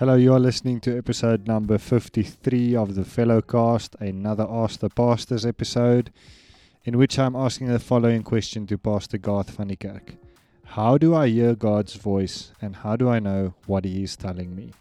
Hello, 0.00 0.14
you 0.14 0.32
are 0.32 0.40
listening 0.40 0.80
to 0.80 0.96
episode 0.96 1.46
number 1.46 1.76
53 1.76 2.74
of 2.74 2.94
the 2.94 3.04
Fellow 3.04 3.42
Cast, 3.42 3.96
another 3.96 4.46
Ask 4.48 4.80
the 4.80 4.88
Pastors 4.88 5.44
episode, 5.44 6.10
in 6.86 6.96
which 6.96 7.18
I'm 7.18 7.36
asking 7.36 7.66
the 7.66 7.78
following 7.78 8.22
question 8.22 8.66
to 8.68 8.78
Pastor 8.78 9.18
Garth 9.18 9.50
van 9.50 9.68
die 9.68 9.74
Kerk. 9.74 10.14
How 10.64 10.96
do 10.96 11.14
I 11.14 11.28
hear 11.28 11.54
God's 11.54 11.96
voice 11.96 12.52
and 12.62 12.76
how 12.76 12.96
do 12.96 13.10
I 13.10 13.18
know 13.18 13.52
what 13.66 13.84
He 13.84 14.02
is 14.02 14.16
telling 14.16 14.56
me? 14.56 14.72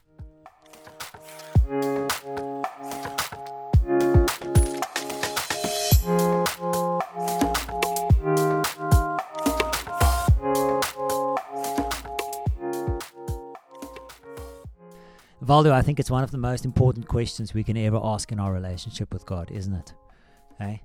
Valdo, 15.50 15.72
I 15.72 15.82
think 15.82 16.00
it's 16.00 16.12
one 16.12 16.24
of 16.24 16.30
the 16.30 16.38
most 16.38 16.64
important 16.64 17.08
questions 17.08 17.56
we 17.56 17.64
can 17.64 17.76
ever 17.76 18.00
ask 18.04 18.32
in 18.32 18.40
our 18.40 18.54
relationship 18.54 19.12
with 19.12 19.26
God, 19.26 19.50
isn't 19.50 19.74
it? 19.74 19.96
Hey? 20.60 20.84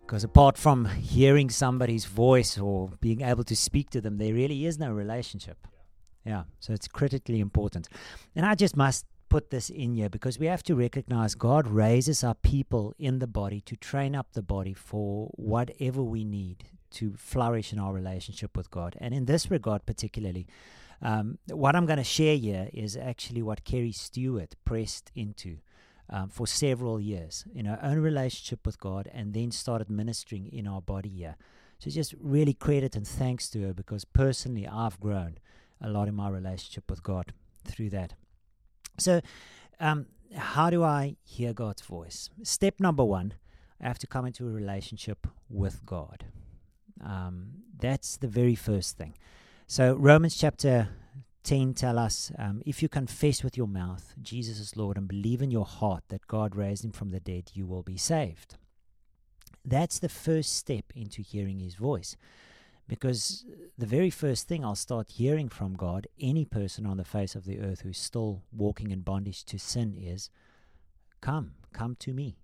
Because 0.00 0.24
apart 0.24 0.56
from 0.56 0.86
hearing 0.86 1.50
somebody's 1.50 2.06
voice 2.06 2.56
or 2.56 2.88
being 3.02 3.20
able 3.20 3.44
to 3.44 3.54
speak 3.54 3.90
to 3.90 4.00
them, 4.00 4.16
there 4.16 4.32
really 4.32 4.64
is 4.64 4.78
no 4.78 4.90
relationship. 4.90 5.68
Yeah, 6.24 6.44
so 6.60 6.72
it's 6.72 6.88
critically 6.88 7.40
important. 7.40 7.88
And 8.34 8.46
I 8.46 8.54
just 8.54 8.74
must 8.74 9.04
put 9.28 9.50
this 9.50 9.68
in 9.68 9.92
here 9.92 10.08
because 10.08 10.38
we 10.38 10.46
have 10.46 10.62
to 10.62 10.74
recognize 10.74 11.34
God 11.34 11.68
raises 11.68 12.24
our 12.24 12.36
people 12.36 12.94
in 12.98 13.18
the 13.18 13.26
body 13.26 13.60
to 13.66 13.76
train 13.76 14.16
up 14.16 14.32
the 14.32 14.40
body 14.40 14.72
for 14.72 15.26
whatever 15.34 16.02
we 16.02 16.24
need 16.24 16.64
to 16.92 17.12
flourish 17.18 17.70
in 17.70 17.78
our 17.78 17.92
relationship 17.92 18.56
with 18.56 18.70
God. 18.70 18.96
And 18.98 19.12
in 19.12 19.26
this 19.26 19.50
regard, 19.50 19.84
particularly, 19.84 20.46
um, 21.02 21.38
what 21.50 21.76
I'm 21.76 21.86
going 21.86 21.98
to 21.98 22.04
share 22.04 22.36
here 22.36 22.68
is 22.72 22.96
actually 22.96 23.42
what 23.42 23.64
Kerry 23.64 23.92
Stewart 23.92 24.54
pressed 24.64 25.10
into 25.14 25.58
um, 26.08 26.28
for 26.28 26.46
several 26.46 27.00
years 27.00 27.44
in 27.54 27.66
her 27.66 27.78
own 27.82 27.98
relationship 27.98 28.64
with 28.64 28.78
God 28.78 29.08
and 29.12 29.34
then 29.34 29.50
started 29.50 29.90
ministering 29.90 30.46
in 30.46 30.66
our 30.66 30.80
body 30.80 31.08
here. 31.08 31.36
So 31.78 31.90
just 31.90 32.14
really 32.20 32.54
credit 32.54 32.96
and 32.96 33.06
thanks 33.06 33.48
to 33.50 33.62
her 33.62 33.74
because 33.74 34.04
personally 34.04 34.66
I've 34.66 34.98
grown 35.00 35.38
a 35.80 35.88
lot 35.88 36.08
in 36.08 36.14
my 36.14 36.28
relationship 36.28 36.90
with 36.90 37.02
God 37.02 37.32
through 37.64 37.90
that. 37.90 38.14
So, 38.98 39.20
um, 39.78 40.06
how 40.34 40.70
do 40.70 40.82
I 40.82 41.16
hear 41.22 41.52
God's 41.52 41.82
voice? 41.82 42.30
Step 42.42 42.80
number 42.80 43.04
one, 43.04 43.34
I 43.80 43.86
have 43.86 43.98
to 44.00 44.06
come 44.06 44.26
into 44.26 44.48
a 44.48 44.50
relationship 44.50 45.26
with 45.48 45.84
God. 45.84 46.24
Um, 47.04 47.48
that's 47.78 48.16
the 48.16 48.26
very 48.26 48.54
first 48.54 48.96
thing. 48.96 49.14
So 49.68 49.94
Romans 49.94 50.36
chapter 50.36 50.90
10 51.42 51.74
tell 51.74 51.98
us 51.98 52.30
um, 52.38 52.62
if 52.64 52.84
you 52.84 52.88
confess 52.88 53.42
with 53.42 53.56
your 53.56 53.66
mouth 53.66 54.14
Jesus 54.22 54.60
is 54.60 54.76
Lord 54.76 54.96
and 54.96 55.08
believe 55.08 55.42
in 55.42 55.50
your 55.50 55.64
heart 55.64 56.04
that 56.08 56.28
God 56.28 56.54
raised 56.54 56.84
him 56.84 56.92
from 56.92 57.10
the 57.10 57.18
dead, 57.18 57.50
you 57.52 57.66
will 57.66 57.82
be 57.82 57.96
saved. 57.96 58.54
That's 59.64 59.98
the 59.98 60.08
first 60.08 60.56
step 60.56 60.84
into 60.94 61.20
hearing 61.20 61.58
his 61.58 61.74
voice. 61.74 62.16
Because 62.86 63.44
the 63.76 63.86
very 63.86 64.08
first 64.08 64.46
thing 64.46 64.64
I'll 64.64 64.76
start 64.76 65.10
hearing 65.10 65.48
from 65.48 65.74
God, 65.74 66.06
any 66.20 66.44
person 66.44 66.86
on 66.86 66.96
the 66.96 67.04
face 67.04 67.34
of 67.34 67.44
the 67.44 67.58
earth 67.58 67.80
who's 67.80 67.98
still 67.98 68.42
walking 68.52 68.92
in 68.92 69.00
bondage 69.00 69.44
to 69.46 69.58
sin, 69.58 69.96
is 70.00 70.30
come, 71.20 71.54
come 71.72 71.96
to 71.96 72.12
me. 72.12 72.36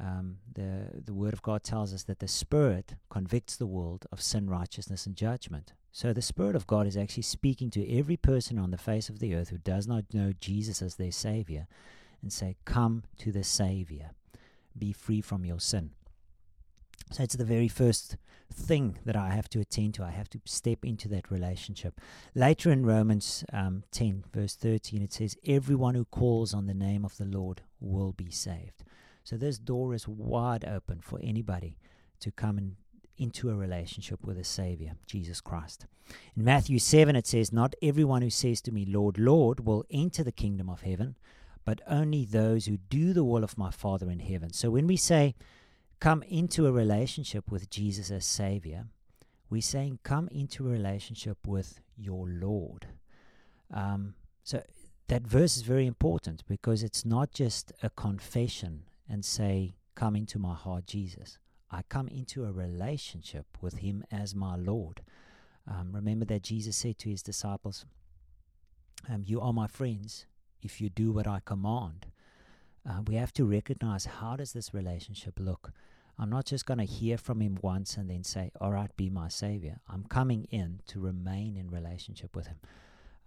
Um, 0.00 0.38
the, 0.52 1.02
the 1.04 1.14
Word 1.14 1.32
of 1.32 1.42
God 1.42 1.62
tells 1.62 1.94
us 1.94 2.02
that 2.04 2.18
the 2.18 2.28
Spirit 2.28 2.94
convicts 3.10 3.56
the 3.56 3.66
world 3.66 4.06
of 4.10 4.20
sin, 4.20 4.50
righteousness, 4.50 5.06
and 5.06 5.14
judgment. 5.14 5.72
So 5.92 6.12
the 6.12 6.22
Spirit 6.22 6.56
of 6.56 6.66
God 6.66 6.86
is 6.86 6.96
actually 6.96 7.22
speaking 7.22 7.70
to 7.70 7.98
every 7.98 8.16
person 8.16 8.58
on 8.58 8.72
the 8.72 8.78
face 8.78 9.08
of 9.08 9.20
the 9.20 9.34
earth 9.34 9.50
who 9.50 9.58
does 9.58 9.86
not 9.86 10.12
know 10.12 10.32
Jesus 10.40 10.82
as 10.82 10.96
their 10.96 11.12
Savior 11.12 11.68
and 12.20 12.32
say, 12.32 12.56
Come 12.64 13.04
to 13.18 13.30
the 13.30 13.44
Savior. 13.44 14.10
Be 14.76 14.92
free 14.92 15.20
from 15.20 15.44
your 15.44 15.60
sin. 15.60 15.90
So 17.12 17.22
it's 17.22 17.36
the 17.36 17.44
very 17.44 17.68
first 17.68 18.16
thing 18.52 18.98
that 19.04 19.14
I 19.14 19.30
have 19.30 19.48
to 19.50 19.60
attend 19.60 19.94
to. 19.94 20.04
I 20.04 20.10
have 20.10 20.30
to 20.30 20.40
step 20.44 20.84
into 20.84 21.06
that 21.08 21.30
relationship. 21.30 22.00
Later 22.34 22.72
in 22.72 22.84
Romans 22.84 23.44
um, 23.52 23.84
10, 23.92 24.24
verse 24.32 24.56
13, 24.56 25.02
it 25.02 25.12
says, 25.12 25.36
Everyone 25.46 25.94
who 25.94 26.06
calls 26.06 26.52
on 26.52 26.66
the 26.66 26.74
name 26.74 27.04
of 27.04 27.16
the 27.16 27.24
Lord 27.24 27.62
will 27.80 28.12
be 28.12 28.30
saved. 28.30 28.82
So 29.24 29.36
this 29.36 29.58
door 29.58 29.94
is 29.94 30.06
wide 30.06 30.64
open 30.64 31.00
for 31.00 31.18
anybody 31.22 31.78
to 32.20 32.30
come 32.30 32.58
and 32.58 32.76
into 33.16 33.50
a 33.50 33.54
relationship 33.54 34.24
with 34.24 34.38
a 34.38 34.44
Savior, 34.44 34.96
Jesus 35.06 35.40
Christ. 35.40 35.86
In 36.36 36.44
Matthew 36.44 36.78
7, 36.78 37.16
it 37.16 37.26
says, 37.26 37.52
Not 37.52 37.74
everyone 37.80 38.22
who 38.22 38.30
says 38.30 38.60
to 38.62 38.72
me, 38.72 38.84
Lord, 38.84 39.18
Lord, 39.18 39.60
will 39.60 39.84
enter 39.90 40.22
the 40.22 40.32
kingdom 40.32 40.68
of 40.68 40.82
heaven, 40.82 41.16
but 41.64 41.80
only 41.86 42.24
those 42.24 42.66
who 42.66 42.76
do 42.76 43.12
the 43.12 43.24
will 43.24 43.44
of 43.44 43.56
my 43.56 43.70
Father 43.70 44.10
in 44.10 44.18
heaven. 44.18 44.52
So 44.52 44.70
when 44.70 44.86
we 44.86 44.96
say, 44.96 45.34
Come 46.00 46.22
into 46.24 46.66
a 46.66 46.72
relationship 46.72 47.50
with 47.50 47.70
Jesus 47.70 48.10
as 48.10 48.26
Savior, 48.26 48.86
we're 49.48 49.62
saying, 49.62 50.00
Come 50.02 50.28
into 50.28 50.66
a 50.66 50.70
relationship 50.70 51.38
with 51.46 51.80
your 51.96 52.28
Lord. 52.28 52.88
Um, 53.72 54.14
so 54.42 54.62
that 55.08 55.22
verse 55.22 55.56
is 55.56 55.62
very 55.62 55.86
important 55.86 56.44
because 56.46 56.82
it's 56.82 57.04
not 57.04 57.32
just 57.32 57.72
a 57.82 57.90
confession 57.90 58.82
and 59.08 59.24
say, 59.24 59.76
Come 59.94 60.16
into 60.16 60.38
my 60.38 60.54
heart, 60.54 60.86
Jesus. 60.86 61.38
I 61.70 61.82
come 61.88 62.08
into 62.08 62.44
a 62.44 62.52
relationship 62.52 63.46
with 63.60 63.78
Him 63.78 64.04
as 64.10 64.34
my 64.34 64.56
Lord. 64.56 65.02
Um, 65.68 65.92
remember 65.92 66.24
that 66.26 66.42
Jesus 66.42 66.76
said 66.76 66.98
to 66.98 67.10
His 67.10 67.22
disciples, 67.22 67.84
um, 69.08 69.22
You 69.24 69.40
are 69.40 69.52
my 69.52 69.66
friends 69.66 70.26
if 70.62 70.80
you 70.80 70.88
do 70.88 71.12
what 71.12 71.26
I 71.26 71.40
command. 71.44 72.06
Uh, 72.88 73.02
we 73.06 73.14
have 73.14 73.32
to 73.34 73.44
recognize 73.44 74.04
how 74.04 74.36
does 74.36 74.52
this 74.52 74.74
relationship 74.74 75.38
look? 75.38 75.72
I'm 76.18 76.30
not 76.30 76.44
just 76.46 76.66
going 76.66 76.78
to 76.78 76.84
hear 76.84 77.18
from 77.18 77.40
him 77.40 77.58
once 77.60 77.96
and 77.96 78.08
then 78.08 78.24
say, 78.24 78.50
All 78.60 78.72
right, 78.72 78.94
be 78.96 79.10
my 79.10 79.28
savior. 79.28 79.80
I'm 79.88 80.04
coming 80.04 80.44
in 80.50 80.80
to 80.88 81.00
remain 81.00 81.56
in 81.56 81.70
relationship 81.70 82.36
with 82.36 82.46
him. 82.46 82.58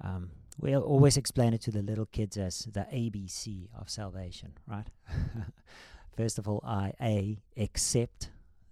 Um, 0.01 0.29
we'll 0.57 0.81
always 0.81 1.17
explain 1.17 1.53
it 1.53 1.61
to 1.61 1.71
the 1.71 1.81
little 1.81 2.05
kids 2.05 2.37
as 2.37 2.67
the 2.71 2.87
ABC 2.93 3.69
of 3.79 3.89
salvation, 3.89 4.53
right? 4.65 4.87
First 6.17 6.39
of 6.39 6.47
all, 6.47 6.61
I 6.65 6.93
A, 7.01 7.37
accept 7.57 8.29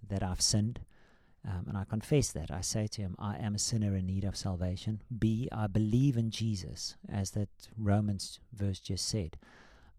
that 0.07 0.23
I've 0.23 0.41
sinned. 0.41 0.79
Um, 1.47 1.66
and 1.68 1.78
I 1.78 1.84
confess 1.84 2.31
that. 2.31 2.50
I 2.50 2.62
say 2.62 2.88
to 2.88 3.01
him, 3.01 3.16
I 3.19 3.38
am 3.38 3.53
a 3.53 3.59
sinner 3.59 3.96
in 3.96 4.07
need 4.07 4.23
of 4.23 4.35
salvation. 4.35 5.01
B, 5.19 5.47
I 5.51 5.68
believe 5.68 6.18
in 6.18 6.31
Jesus, 6.31 6.96
as 7.07 7.31
that 7.31 7.50
Romans 7.78 8.40
verse 8.52 8.79
just 8.79 9.07
said. 9.07 9.38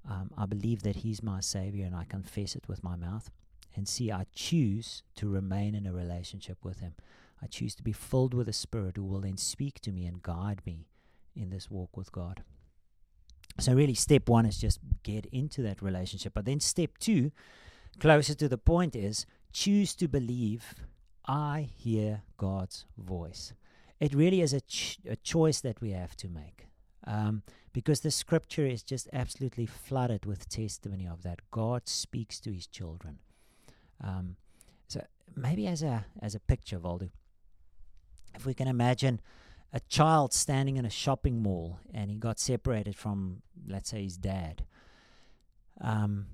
Um, 0.09 0.31
I 0.37 0.47
believe 0.47 0.83
that 0.83 0.97
he's 0.97 1.23
my 1.23 1.39
Savior 1.39 1.87
and 1.87 1.95
I 1.95 2.05
confess 2.05 2.57
it 2.57 2.67
with 2.67 2.83
my 2.83 2.97
mouth. 2.97 3.31
And 3.77 3.87
C, 3.87 4.11
I 4.11 4.27
choose 4.35 5.05
to 5.17 5.29
remain 5.29 5.77
in 5.77 5.87
a 5.87 5.93
relationship 5.93 6.59
with 6.65 6.81
him. 6.81 6.95
I 7.41 7.47
choose 7.47 7.77
to 7.77 7.83
be 7.85 7.93
filled 7.93 8.35
with 8.35 8.47
the 8.47 8.53
Spirit 8.53 8.97
who 8.97 9.05
will 9.05 9.21
then 9.21 9.37
speak 9.37 9.79
to 9.81 9.93
me 9.93 10.07
and 10.07 10.23
guide 10.23 10.63
me 10.67 10.87
in 11.37 11.51
this 11.51 11.71
walk 11.71 11.97
with 11.97 12.11
God. 12.13 12.43
So, 13.59 13.75
really, 13.75 13.95
step 13.95 14.29
one 14.29 14.47
is 14.47 14.59
just 14.59 14.81
get 15.03 15.27
into 15.27 15.63
that 15.63 15.81
relationship. 15.81 16.35
But 16.35 16.45
then, 16.45 16.61
step 16.61 16.99
two, 16.99 17.31
closer 18.01 18.35
to 18.35 18.49
the 18.49 18.59
point, 18.59 18.95
is 18.97 19.27
choose 19.53 19.95
to 19.97 20.09
believe 20.09 20.75
I 21.27 21.69
hear 21.75 22.23
God's 22.37 22.85
voice. 22.99 23.53
It 23.99 24.15
really 24.15 24.43
is 24.43 24.53
a, 24.53 24.61
ch- 24.61 24.99
a 25.09 25.17
choice 25.17 25.61
that 25.63 25.81
we 25.81 25.93
have 25.93 26.17
to 26.17 26.29
make. 26.29 26.67
Um, 27.07 27.43
because 27.73 28.01
the 28.01 28.11
scripture 28.11 28.67
is 28.67 28.83
just 28.83 29.09
absolutely 29.13 29.67
flooded 29.67 30.25
with 30.27 30.49
testimony 30.49 31.07
of 31.07 31.23
that. 31.23 31.41
God 31.51 31.89
speaks 31.89 32.41
to 32.41 32.51
his 32.51 32.67
children. 32.67 33.19
Um, 34.03 34.37
so 34.89 35.05
maybe 35.35 35.67
as 35.67 35.83
a 35.83 36.07
as 36.21 36.35
a 36.35 36.41
picture, 36.41 36.79
Valdo, 36.79 37.11
if 38.35 38.47
we 38.47 38.55
can 38.55 38.67
imagine 38.67 39.21
a 39.77 39.81
child 39.91 40.33
standing 40.33 40.79
in 40.79 40.87
a 40.87 40.91
shopping 40.91 41.43
mall 41.43 41.79
and 41.93 42.11
he 42.11 42.17
got 42.17 42.39
separated 42.39 42.97
from, 42.97 43.43
let's 43.69 43.91
say, 43.91 44.05
his 44.05 44.17
dad. 44.17 44.65
Um, 45.83 46.29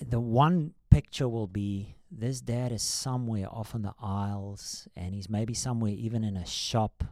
the 0.00 0.18
one 0.18 0.72
picture 0.90 1.28
will 1.28 1.46
be 1.46 1.96
this 2.10 2.40
dad 2.40 2.72
is 2.72 2.80
somewhere 2.80 3.48
off 3.50 3.74
in 3.74 3.82
the 3.82 3.92
aisles 4.00 4.88
and 4.96 5.14
he's 5.14 5.28
maybe 5.28 5.52
somewhere 5.52 5.92
even 5.92 6.24
in 6.24 6.38
a 6.38 6.46
shop 6.46 7.04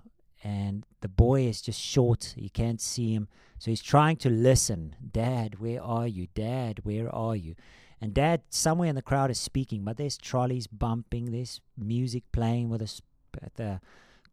and 0.42 0.86
the 1.02 1.08
boy 1.08 1.42
is 1.42 1.60
just 1.60 1.82
short. 1.82 2.32
He 2.34 2.48
can't 2.48 2.80
see 2.80 3.12
him. 3.12 3.28
So 3.58 3.70
he's 3.70 3.82
trying 3.82 4.16
to 4.18 4.30
listen. 4.30 4.96
Dad 5.12 5.58
where 5.58 5.82
are 5.82 6.06
you? 6.06 6.28
Dad 6.34 6.80
where 6.82 7.14
are 7.14 7.36
you? 7.36 7.56
And 8.00 8.14
dad 8.14 8.40
somewhere 8.48 8.88
in 8.88 8.94
the 8.94 9.02
crowd 9.02 9.30
is 9.30 9.38
speaking 9.38 9.84
but 9.84 9.98
there's 9.98 10.16
trolleys 10.16 10.66
bumping. 10.66 11.30
There's 11.30 11.60
music 11.76 12.22
playing 12.32 12.70
with 12.70 12.80
us 12.80 13.02
at 13.42 13.56
the 13.56 13.82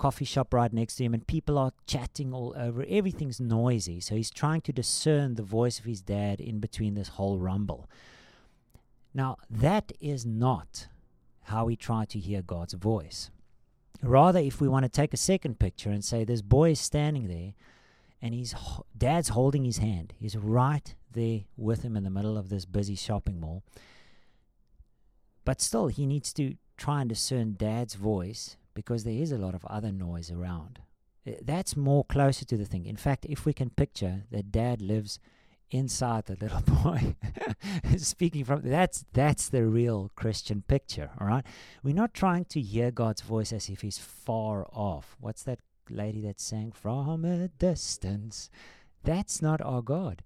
coffee 0.04 0.26
shop 0.26 0.54
right 0.54 0.74
next 0.74 0.96
to 0.96 1.04
him 1.06 1.14
and 1.14 1.26
people 1.28 1.58
are 1.58 1.72
chatting 1.88 2.34
all 2.34 2.54
over 2.58 2.86
everything's 2.90 3.40
noisy 3.40 4.00
so 4.00 4.16
he's 4.16 4.32
trying 4.32 4.62
to 4.62 4.74
discern 4.74 5.36
the 5.36 5.50
voice 5.58 5.80
of 5.80 5.86
his 5.86 6.02
dad 6.02 6.42
in 6.42 6.60
between 6.60 6.94
this 6.96 7.10
whole 7.10 7.38
rumble 7.38 7.88
now, 9.14 9.38
that 9.50 9.92
is 10.00 10.26
not 10.26 10.88
how 11.44 11.66
we 11.66 11.76
try 11.76 12.06
to 12.06 12.20
hear 12.20 12.42
God's 12.42 12.74
voice. 12.74 13.30
Rather, 14.02 14.40
if 14.40 14.60
we 14.60 14.68
want 14.68 14.84
to 14.84 14.90
take 14.90 15.14
a 15.14 15.18
second 15.18 15.60
picture 15.60 15.90
and 15.90 16.04
say 16.04 16.24
this 16.24 16.42
boy 16.42 16.72
is 16.72 16.80
standing 16.80 17.28
there 17.28 17.54
and 18.22 18.34
his 18.34 18.56
dad's 18.98 19.30
holding 19.30 19.66
his 19.66 19.78
hand. 19.78 20.14
He's 20.18 20.36
right 20.36 20.96
there 21.12 21.42
with 21.56 21.84
him 21.84 21.96
in 21.96 22.04
the 22.04 22.10
middle 22.10 22.38
of 22.38 22.50
this 22.50 22.66
busy 22.66 22.96
shopping 22.96 23.40
mall. 23.40 23.64
But 25.46 25.62
still, 25.62 25.88
he 25.88 26.06
needs 26.06 26.34
to 26.34 26.56
try 26.78 27.02
and 27.02 27.10
discern 27.10 27.56
dad's 27.58 27.96
voice 27.96 28.58
because 28.74 29.04
there 29.04 29.14
is 29.14 29.32
a 29.32 29.38
lot 29.38 29.56
of 29.56 29.66
other 29.66 29.92
noise 29.92 30.32
around. 30.32 30.80
That's 31.42 31.78
more 31.78 32.04
closer 32.04 32.46
to 32.46 32.58
the 32.58 32.66
thing. 32.66 32.86
In 32.86 32.98
fact, 32.98 33.26
if 33.30 33.46
we 33.46 33.54
can 33.54 33.70
picture 33.70 34.24
that 34.32 34.52
dad 34.52 34.82
lives 34.82 35.20
inside 35.72 36.26
the 36.26 36.38
little 36.40 36.62
boy 36.84 37.16
speaking 37.98 38.46
from 38.46 38.62
that's 38.64 39.06
that's 39.14 39.50
the 39.50 39.66
real 39.66 40.12
Christian 40.16 40.64
picture, 40.68 41.10
all 41.20 41.28
right? 41.28 41.46
We're 41.82 41.96
not 41.96 42.14
trying 42.14 42.46
to 42.46 42.62
hear 42.62 42.92
God's 42.92 43.22
voice 43.22 43.52
as 43.54 43.70
if 43.70 43.82
he's 43.82 43.98
far 43.98 44.68
off. 44.72 45.16
What's 45.20 45.44
that 45.44 45.60
lady 45.90 46.22
that 46.22 46.40
sang 46.40 46.72
from 46.72 47.26
a 47.26 47.48
distance? 47.48 48.50
That's 49.04 49.42
not 49.42 49.62
our 49.62 49.82
God. 49.82 50.24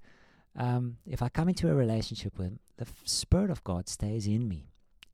Um, 0.55 0.97
if 1.05 1.21
I 1.21 1.29
come 1.29 1.49
into 1.49 1.69
a 1.69 1.75
relationship 1.75 2.37
with 2.37 2.47
him, 2.47 2.59
the 2.77 2.85
f- 2.85 3.01
Spirit 3.05 3.51
of 3.51 3.63
God 3.63 3.87
stays 3.87 4.27
in 4.27 4.47
me. 4.47 4.71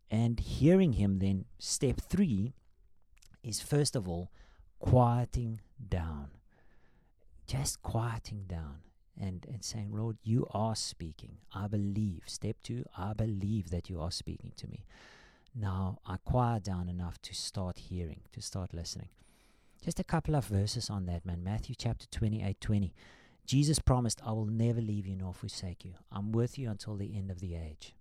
And 0.09 0.39
hearing 0.39 0.94
him, 0.94 1.19
then, 1.19 1.45
step 1.57 2.00
three 2.00 2.53
is 3.43 3.61
first 3.61 3.95
of 3.95 4.07
all 4.07 4.31
quieting 4.79 5.61
down. 5.89 6.29
Just 7.47 7.81
quieting 7.81 8.45
down 8.47 8.77
and, 9.19 9.45
and 9.51 9.63
saying, 9.63 9.91
Lord, 9.93 10.17
you 10.23 10.47
are 10.51 10.75
speaking. 10.75 11.37
I 11.53 11.67
believe. 11.67 12.23
Step 12.25 12.57
two, 12.63 12.85
I 12.97 13.13
believe 13.13 13.69
that 13.69 13.89
you 13.89 14.01
are 14.01 14.11
speaking 14.11 14.53
to 14.57 14.67
me. 14.67 14.85
Now 15.55 15.99
I 16.05 16.17
quiet 16.17 16.63
down 16.63 16.89
enough 16.89 17.21
to 17.23 17.35
start 17.35 17.77
hearing, 17.77 18.21
to 18.31 18.41
start 18.41 18.73
listening. 18.73 19.09
Just 19.83 19.99
a 19.99 20.03
couple 20.03 20.35
of 20.35 20.45
verses 20.45 20.89
on 20.89 21.05
that, 21.05 21.25
man. 21.25 21.43
Matthew 21.43 21.75
chapter 21.77 22.07
28 22.07 22.59
20. 22.59 22.93
Jesus 23.45 23.79
promised, 23.79 24.21
I 24.25 24.31
will 24.31 24.45
never 24.45 24.79
leave 24.79 25.05
you 25.05 25.17
nor 25.17 25.33
forsake 25.33 25.83
you. 25.83 25.95
I'm 26.11 26.31
with 26.31 26.57
you 26.57 26.69
until 26.69 26.95
the 26.95 27.15
end 27.15 27.29
of 27.29 27.39
the 27.39 27.55
age. 27.55 27.93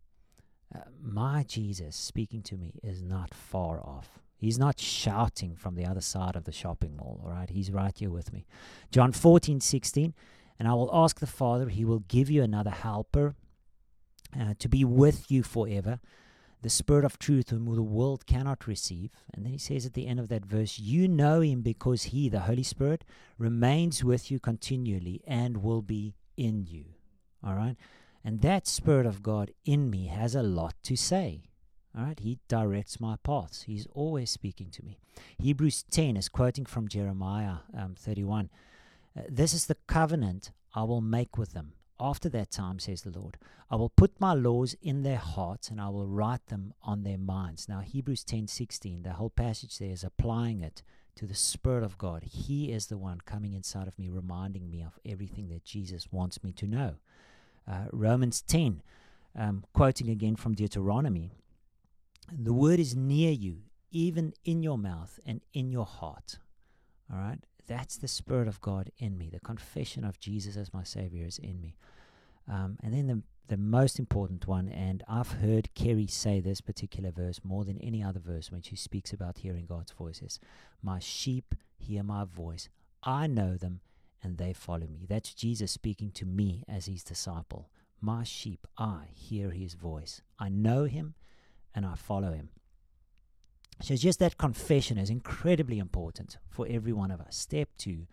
Uh, 0.75 0.81
my 1.03 1.43
Jesus 1.43 1.97
speaking 1.97 2.43
to 2.43 2.57
me 2.57 2.75
is 2.83 3.03
not 3.03 3.35
far 3.35 3.81
off. 3.81 4.21
He's 4.43 4.59
not 4.59 4.81
shouting 4.81 5.55
from 5.55 5.77
the 5.77 5.87
other 5.87 6.01
side 6.01 6.35
of 6.35 6.43
the 6.43 6.51
shopping 6.51 6.97
mall, 6.97 7.21
all 7.23 7.31
right? 7.31 7.49
He's 7.49 7.71
right 7.71 7.97
here 7.97 8.11
with 8.11 8.33
me. 8.33 8.45
John 8.91 9.13
14, 9.13 9.61
16. 9.61 10.15
And 10.59 10.67
I 10.67 10.75
will 10.75 10.91
ask 10.93 11.21
the 11.21 11.29
Father, 11.29 11.69
He 11.69 11.85
will 11.85 12.01
give 12.01 12.29
you 12.29 12.43
another 12.43 12.71
helper 12.71 13.37
uh, 14.37 14.55
to 14.59 14.69
be 14.69 14.85
with 14.85 15.31
you 15.31 15.45
forever, 15.45 16.01
the 16.61 16.71
Spirit 16.71 17.05
of 17.05 17.21
truth, 17.21 17.51
whom 17.51 17.73
the 17.73 17.85
world 17.85 18.27
cannot 18.27 18.67
receive. 18.67 19.13
And 19.33 19.45
then 19.45 19.53
He 19.53 19.59
says 19.59 19.87
at 19.87 19.95
the 19.95 20.09
end 20.09 20.19
of 20.19 20.27
that 20.31 20.45
verse, 20.45 20.77
You 20.77 21.07
know 21.07 21.41
Him 21.41 21.63
because 21.63 22.03
He, 22.03 22.29
the 22.29 22.41
Holy 22.41 22.65
Spirit, 22.65 23.05
remains 23.39 24.03
with 24.03 24.29
you 24.29 24.41
continually 24.41 25.23
and 25.25 25.59
will 25.59 25.83
be 25.83 26.17
in 26.37 26.67
you. 26.67 26.87
All 27.47 27.55
right? 27.55 27.77
And 28.25 28.41
that 28.41 28.67
Spirit 28.67 29.07
of 29.07 29.23
God 29.23 29.53
in 29.65 29.89
me 29.89 30.07
has 30.09 30.35
a 30.35 30.43
lot 30.43 30.75
to 30.83 30.97
say. 30.97 31.45
All 31.97 32.05
right, 32.05 32.19
he 32.19 32.39
directs 32.49 33.01
my 33.01 33.17
paths. 33.23 33.63
He's 33.63 33.87
always 33.93 34.31
speaking 34.31 34.71
to 34.71 34.85
me. 34.85 34.99
Hebrews 35.39 35.85
10 35.91 36.17
is 36.17 36.29
quoting 36.29 36.65
from 36.65 36.89
Jeremiah 36.89 37.57
um, 37.77 37.95
31. 37.99 38.49
Uh, 39.17 39.23
this 39.29 39.53
is 39.53 39.67
the 39.67 39.77
covenant 39.87 40.53
I 40.75 40.85
will 40.85 41.03
make 41.03 41.37
with 41.37 41.53
them. 41.53 41.75
After 42.01 42.29
that 42.31 42.51
time, 42.51 42.79
says 42.79 43.03
the 43.03 43.17
Lord, 43.17 43.37
I 43.71 43.77
will 43.77 43.91
put 43.91 44.21
my 44.21 44.33
laws 44.33 44.75
in 44.83 45.03
their 45.03 45.19
hearts 45.19 45.69
and 45.69 45.81
I 45.81 45.89
will 45.91 46.07
write 46.07 46.47
them 46.47 46.75
on 46.83 47.03
their 47.03 47.19
minds. 47.19 47.69
Now, 47.69 47.81
Hebrews 47.81 48.25
10 48.25 48.49
16, 48.49 49.03
the 49.03 49.13
whole 49.13 49.31
passage 49.31 49.79
there 49.79 49.91
is 49.93 50.03
applying 50.03 50.63
it 50.63 50.83
to 51.17 51.27
the 51.27 51.35
Spirit 51.35 51.85
of 51.85 51.99
God. 51.99 52.25
He 52.25 52.73
is 52.73 52.87
the 52.87 52.97
one 52.97 53.21
coming 53.25 53.53
inside 53.53 53.87
of 53.87 53.99
me, 53.99 54.09
reminding 54.09 54.71
me 54.71 54.83
of 54.83 54.99
everything 55.05 55.49
that 55.51 55.65
Jesus 55.65 56.11
wants 56.11 56.43
me 56.43 56.53
to 56.53 56.67
know. 56.67 56.95
Uh, 57.71 57.85
Romans 57.93 58.41
10, 58.43 58.83
um, 59.37 59.65
quoting 59.73 60.09
again 60.09 60.37
from 60.37 60.55
Deuteronomy, 60.55 61.33
the 62.31 62.53
word 62.53 62.79
is 62.79 62.95
near 62.95 63.33
you, 63.33 63.63
even 63.91 64.33
in 64.45 64.63
your 64.63 64.79
mouth 64.79 65.19
and 65.27 65.41
in 65.53 65.71
your 65.71 65.87
heart. 65.87 66.39
All 67.13 67.19
right? 67.19 67.39
That's 67.67 67.97
the 67.97 68.09
Spirit 68.09 68.49
of 68.49 68.61
God 68.61 68.91
in 68.99 69.17
me. 69.19 69.31
The 69.31 69.41
confession 69.41 70.05
of 70.05 70.19
Jesus 70.19 70.57
as 70.57 70.75
my 70.75 70.83
Savior 70.83 71.27
is 71.27 71.39
in 71.39 71.61
me. 71.61 71.77
Um, 72.49 72.77
and 72.83 72.93
then 72.93 73.07
the, 73.07 73.23
the 73.49 73.57
most 73.57 73.99
important 73.99 74.47
one, 74.47 74.69
and 74.69 75.03
I've 75.09 75.33
heard 75.33 75.75
Kerry 75.75 76.07
say 76.07 76.41
this 76.41 76.61
particular 76.61 77.11
verse 77.11 77.41
more 77.45 77.65
than 77.65 77.79
any 77.79 78.03
other 78.03 78.21
verse 78.21 78.51
when 78.51 78.63
she 78.63 78.77
speaks 78.77 79.13
about 79.13 79.39
hearing 79.39 79.67
God's 79.67 79.93
voices. 79.93 80.41
My 80.83 80.99
sheep 80.99 81.55
hear 81.79 82.03
my 82.03 82.25
voice. 82.25 82.69
I 83.03 83.27
know 83.27 83.57
them 83.57 83.81
and 84.23 84.39
they 84.39 84.53
follow 84.53 84.87
me. 84.87 85.07
That's 85.09 85.35
Jesus 85.35 85.73
speaking 85.73 86.11
to 86.13 86.25
me 86.25 86.65
as 86.69 86.87
his 86.87 87.03
disciple. 87.03 87.69
My 88.01 88.25
sheep, 88.25 88.67
I 88.79 89.07
hear 89.15 89.51
his 89.51 89.75
voice. 89.75 90.23
I 90.39 90.49
know 90.49 90.85
him 90.85 91.15
and 91.75 91.87
I 91.87 91.95
follow 91.95 92.33
him. 92.33 92.51
So 93.81 93.97
just 93.97 94.19
that 94.21 94.39
confession 94.39 94.99
is 94.99 95.11
incredibly 95.11 95.79
important 95.79 96.39
for 96.49 96.67
every 96.69 96.93
one 96.93 97.11
of 97.11 97.21
us. 97.21 97.37
Step 97.37 97.69
two, 97.79 98.07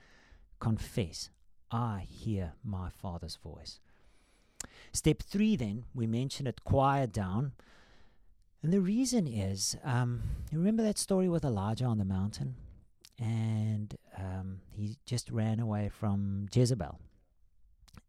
confess. 0.59 1.29
I 1.71 2.05
hear 2.09 2.53
my 2.63 2.89
Father's 2.89 3.35
voice. 3.35 3.79
Step 4.91 5.21
three, 5.21 5.55
then, 5.55 5.85
we 5.93 6.07
mentioned 6.07 6.47
it, 6.47 6.63
quiet 6.63 7.13
down. 7.13 7.51
And 8.63 8.73
the 8.73 8.81
reason 8.81 9.27
is, 9.27 9.77
um, 9.83 10.21
you 10.51 10.57
remember 10.57 10.83
that 10.83 10.97
story 10.97 11.29
with 11.29 11.45
Elijah 11.45 11.85
on 11.85 11.99
the 11.99 12.05
mountain? 12.05 12.55
And 13.19 13.95
um, 14.17 14.61
he 14.71 14.97
just 15.05 15.29
ran 15.29 15.59
away 15.59 15.89
from 15.89 16.47
Jezebel. 16.51 16.99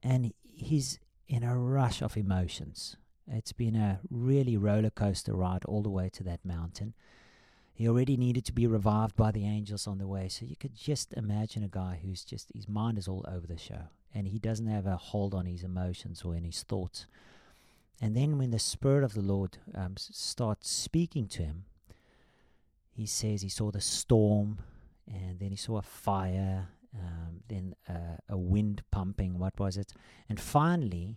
And 0.02 0.32
he's 0.42 0.98
in 1.28 1.42
a 1.42 1.56
rush 1.56 2.00
of 2.00 2.16
emotions. 2.16 2.96
It's 3.32 3.52
been 3.52 3.76
a 3.76 4.00
really 4.10 4.56
roller 4.56 4.90
coaster 4.90 5.34
ride 5.34 5.64
all 5.64 5.82
the 5.82 5.88
way 5.88 6.08
to 6.10 6.24
that 6.24 6.44
mountain. 6.44 6.94
He 7.72 7.88
already 7.88 8.16
needed 8.16 8.44
to 8.46 8.52
be 8.52 8.66
revived 8.66 9.16
by 9.16 9.30
the 9.30 9.46
angels 9.46 9.86
on 9.86 9.98
the 9.98 10.06
way. 10.06 10.28
So 10.28 10.44
you 10.44 10.56
could 10.56 10.74
just 10.74 11.14
imagine 11.14 11.62
a 11.62 11.68
guy 11.68 12.00
who's 12.02 12.24
just, 12.24 12.50
his 12.54 12.68
mind 12.68 12.98
is 12.98 13.08
all 13.08 13.24
over 13.28 13.46
the 13.46 13.56
show. 13.56 13.84
And 14.12 14.26
he 14.26 14.38
doesn't 14.38 14.66
have 14.66 14.86
a 14.86 14.96
hold 14.96 15.32
on 15.34 15.46
his 15.46 15.62
emotions 15.62 16.22
or 16.22 16.34
in 16.34 16.44
his 16.44 16.62
thoughts. 16.64 17.06
And 18.00 18.16
then 18.16 18.36
when 18.36 18.50
the 18.50 18.58
Spirit 18.58 19.04
of 19.04 19.14
the 19.14 19.22
Lord 19.22 19.58
um, 19.74 19.94
starts 19.96 20.68
speaking 20.68 21.28
to 21.28 21.42
him, 21.42 21.64
he 22.90 23.06
says 23.06 23.42
he 23.42 23.48
saw 23.48 23.70
the 23.70 23.80
storm, 23.80 24.58
and 25.06 25.38
then 25.38 25.50
he 25.50 25.56
saw 25.56 25.78
a 25.78 25.82
fire, 25.82 26.68
um, 26.94 27.42
then 27.48 27.74
uh, 27.88 28.16
a 28.28 28.36
wind 28.36 28.82
pumping. 28.90 29.38
What 29.38 29.58
was 29.58 29.76
it? 29.76 29.92
And 30.28 30.40
finally, 30.40 31.16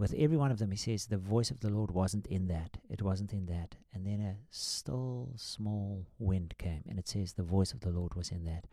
with 0.00 0.14
every 0.16 0.38
one 0.38 0.50
of 0.50 0.58
them, 0.58 0.70
he 0.70 0.78
says 0.78 1.04
the 1.04 1.18
voice 1.18 1.50
of 1.50 1.60
the 1.60 1.68
Lord 1.68 1.90
wasn't 1.90 2.26
in 2.28 2.48
that. 2.48 2.78
It 2.88 3.02
wasn't 3.02 3.34
in 3.34 3.44
that. 3.46 3.76
And 3.92 4.06
then 4.06 4.18
a 4.18 4.36
still 4.48 5.28
small 5.36 6.06
wind 6.18 6.54
came, 6.56 6.82
and 6.88 6.98
it 6.98 7.06
says 7.06 7.34
the 7.34 7.42
voice 7.42 7.74
of 7.74 7.80
the 7.80 7.90
Lord 7.90 8.14
was 8.14 8.30
in 8.30 8.44
that. 8.46 8.64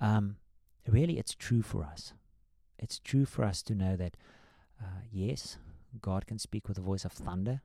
Um, 0.00 0.36
really, 0.88 1.18
it's 1.18 1.34
true 1.34 1.60
for 1.60 1.84
us. 1.84 2.14
It's 2.78 2.98
true 2.98 3.26
for 3.26 3.44
us 3.44 3.60
to 3.64 3.74
know 3.74 3.94
that, 3.96 4.16
uh, 4.82 5.02
yes, 5.12 5.58
God 6.00 6.26
can 6.26 6.38
speak 6.38 6.66
with 6.66 6.76
the 6.76 6.82
voice 6.82 7.04
of 7.04 7.12
thunder. 7.12 7.60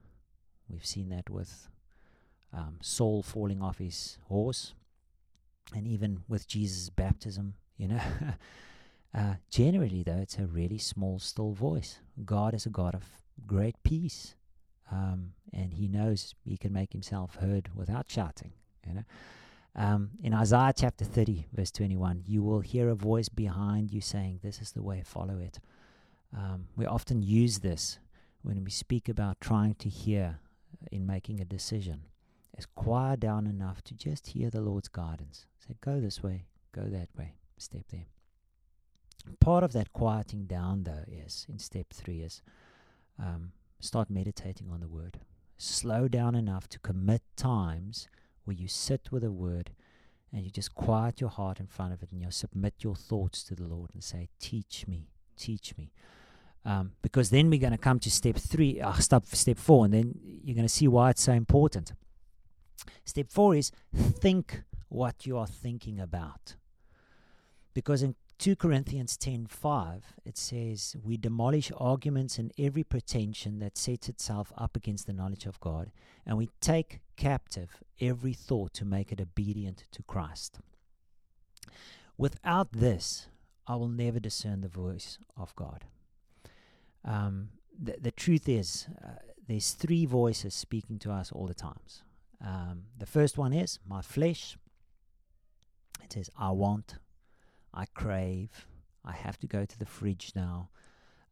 We've 0.68 0.84
seen 0.84 1.08
that 1.08 1.30
with 1.30 1.70
um, 2.52 2.80
Saul 2.82 3.22
falling 3.22 3.62
off 3.62 3.78
his 3.78 4.18
horse, 4.28 4.74
and 5.74 5.88
even 5.88 6.24
with 6.28 6.46
Jesus' 6.46 6.90
baptism, 6.90 7.54
you 7.78 7.88
know. 7.88 8.00
Uh, 9.12 9.34
generally, 9.50 10.02
though, 10.04 10.18
it's 10.22 10.38
a 10.38 10.46
really 10.46 10.78
small, 10.78 11.18
still 11.18 11.52
voice. 11.52 12.00
God 12.24 12.54
is 12.54 12.66
a 12.66 12.70
God 12.70 12.94
of 12.94 13.04
great 13.46 13.74
peace, 13.82 14.36
um, 14.92 15.32
and 15.52 15.74
He 15.74 15.88
knows 15.88 16.34
He 16.44 16.56
can 16.56 16.72
make 16.72 16.92
Himself 16.92 17.36
heard 17.36 17.70
without 17.74 18.08
shouting. 18.08 18.52
You 18.86 18.94
know, 18.94 19.04
um, 19.74 20.10
in 20.22 20.32
Isaiah 20.32 20.72
chapter 20.76 21.04
thirty, 21.04 21.46
verse 21.52 21.72
twenty-one, 21.72 22.22
you 22.24 22.42
will 22.42 22.60
hear 22.60 22.88
a 22.88 22.94
voice 22.94 23.28
behind 23.28 23.90
you 23.92 24.00
saying, 24.00 24.40
"This 24.42 24.60
is 24.60 24.72
the 24.72 24.82
way; 24.82 25.02
follow 25.04 25.38
it." 25.38 25.58
Um, 26.36 26.68
we 26.76 26.86
often 26.86 27.20
use 27.22 27.58
this 27.58 27.98
when 28.42 28.62
we 28.62 28.70
speak 28.70 29.08
about 29.08 29.40
trying 29.40 29.74
to 29.74 29.88
hear 29.88 30.38
in 30.92 31.04
making 31.04 31.40
a 31.40 31.44
decision. 31.44 32.02
Is 32.56 32.66
quiet 32.66 33.20
down 33.20 33.46
enough 33.46 33.82
to 33.84 33.94
just 33.94 34.28
hear 34.28 34.50
the 34.50 34.60
Lord's 34.60 34.88
guidance. 34.88 35.46
Say, 35.66 35.74
"Go 35.80 36.00
this 36.00 36.22
way, 36.22 36.44
go 36.72 36.82
that 36.82 37.08
way, 37.18 37.34
step 37.58 37.86
there." 37.90 38.06
Part 39.50 39.64
of 39.64 39.72
that 39.72 39.92
quieting 39.92 40.44
down 40.44 40.84
though 40.84 41.04
is 41.08 41.44
in 41.48 41.58
step 41.58 41.86
three 41.92 42.20
is 42.20 42.40
um, 43.18 43.50
start 43.80 44.08
meditating 44.08 44.70
on 44.70 44.78
the 44.78 44.86
word. 44.86 45.18
Slow 45.58 46.06
down 46.06 46.36
enough 46.36 46.68
to 46.68 46.78
commit 46.78 47.22
times 47.36 48.06
where 48.44 48.54
you 48.54 48.68
sit 48.68 49.10
with 49.10 49.24
a 49.24 49.32
word 49.32 49.70
and 50.32 50.44
you 50.44 50.50
just 50.52 50.76
quiet 50.76 51.20
your 51.20 51.30
heart 51.30 51.58
in 51.58 51.66
front 51.66 51.92
of 51.92 52.00
it 52.00 52.12
and 52.12 52.22
you 52.22 52.30
submit 52.30 52.74
your 52.78 52.94
thoughts 52.94 53.42
to 53.42 53.56
the 53.56 53.66
lord 53.66 53.90
and 53.92 54.04
say 54.04 54.28
teach 54.38 54.86
me 54.86 55.08
teach 55.36 55.76
me. 55.76 55.90
Um, 56.64 56.92
because 57.02 57.30
then 57.30 57.50
we're 57.50 57.58
going 57.58 57.72
to 57.72 57.86
come 57.88 57.98
to 57.98 58.10
step 58.10 58.36
three 58.36 58.80
uh, 58.80 58.92
step, 59.08 59.26
step 59.26 59.58
four 59.58 59.84
and 59.84 59.92
then 59.92 60.14
you're 60.44 60.54
going 60.54 60.72
to 60.72 60.78
see 60.80 60.86
why 60.86 61.10
it's 61.10 61.22
so 61.22 61.32
important. 61.32 61.92
Step 63.04 63.26
four 63.28 63.56
is 63.56 63.72
think 63.92 64.62
what 64.88 65.26
you 65.26 65.36
are 65.36 65.48
thinking 65.48 65.98
about. 65.98 66.54
Because 67.74 68.04
in 68.04 68.14
2 68.40 68.56
Corinthians 68.56 69.18
10:5 69.18 70.14
it 70.24 70.38
says 70.38 70.96
we 71.04 71.18
demolish 71.18 71.70
arguments 71.76 72.38
and 72.38 72.50
every 72.56 72.82
pretension 72.82 73.58
that 73.58 73.76
sets 73.76 74.08
itself 74.08 74.50
up 74.56 74.74
against 74.74 75.06
the 75.06 75.12
knowledge 75.12 75.44
of 75.44 75.60
God 75.60 75.90
and 76.24 76.38
we 76.38 76.48
take 76.58 77.00
captive 77.16 77.82
every 78.00 78.32
thought 78.32 78.72
to 78.72 78.86
make 78.86 79.12
it 79.12 79.20
obedient 79.20 79.84
to 79.92 80.02
Christ. 80.02 80.58
Without 82.16 82.72
this, 82.72 83.28
I 83.66 83.76
will 83.76 83.88
never 83.88 84.18
discern 84.18 84.62
the 84.62 84.68
voice 84.68 85.18
of 85.36 85.54
God. 85.54 85.84
Um, 87.04 87.50
the, 87.78 87.96
the 88.00 88.10
truth 88.10 88.48
is, 88.48 88.88
uh, 89.04 89.16
there's 89.48 89.72
three 89.72 90.06
voices 90.06 90.54
speaking 90.54 90.98
to 91.00 91.12
us 91.12 91.30
all 91.30 91.46
the 91.46 91.52
times. 91.52 92.04
Um, 92.42 92.84
the 92.96 93.04
first 93.04 93.36
one 93.36 93.52
is 93.52 93.78
my 93.86 94.00
flesh. 94.00 94.56
It 96.02 96.14
says, 96.14 96.30
I 96.38 96.52
want, 96.52 96.94
I 97.72 97.86
crave, 97.94 98.66
I 99.04 99.12
have 99.12 99.38
to 99.40 99.46
go 99.46 99.64
to 99.64 99.78
the 99.78 99.86
fridge 99.86 100.32
now, 100.34 100.70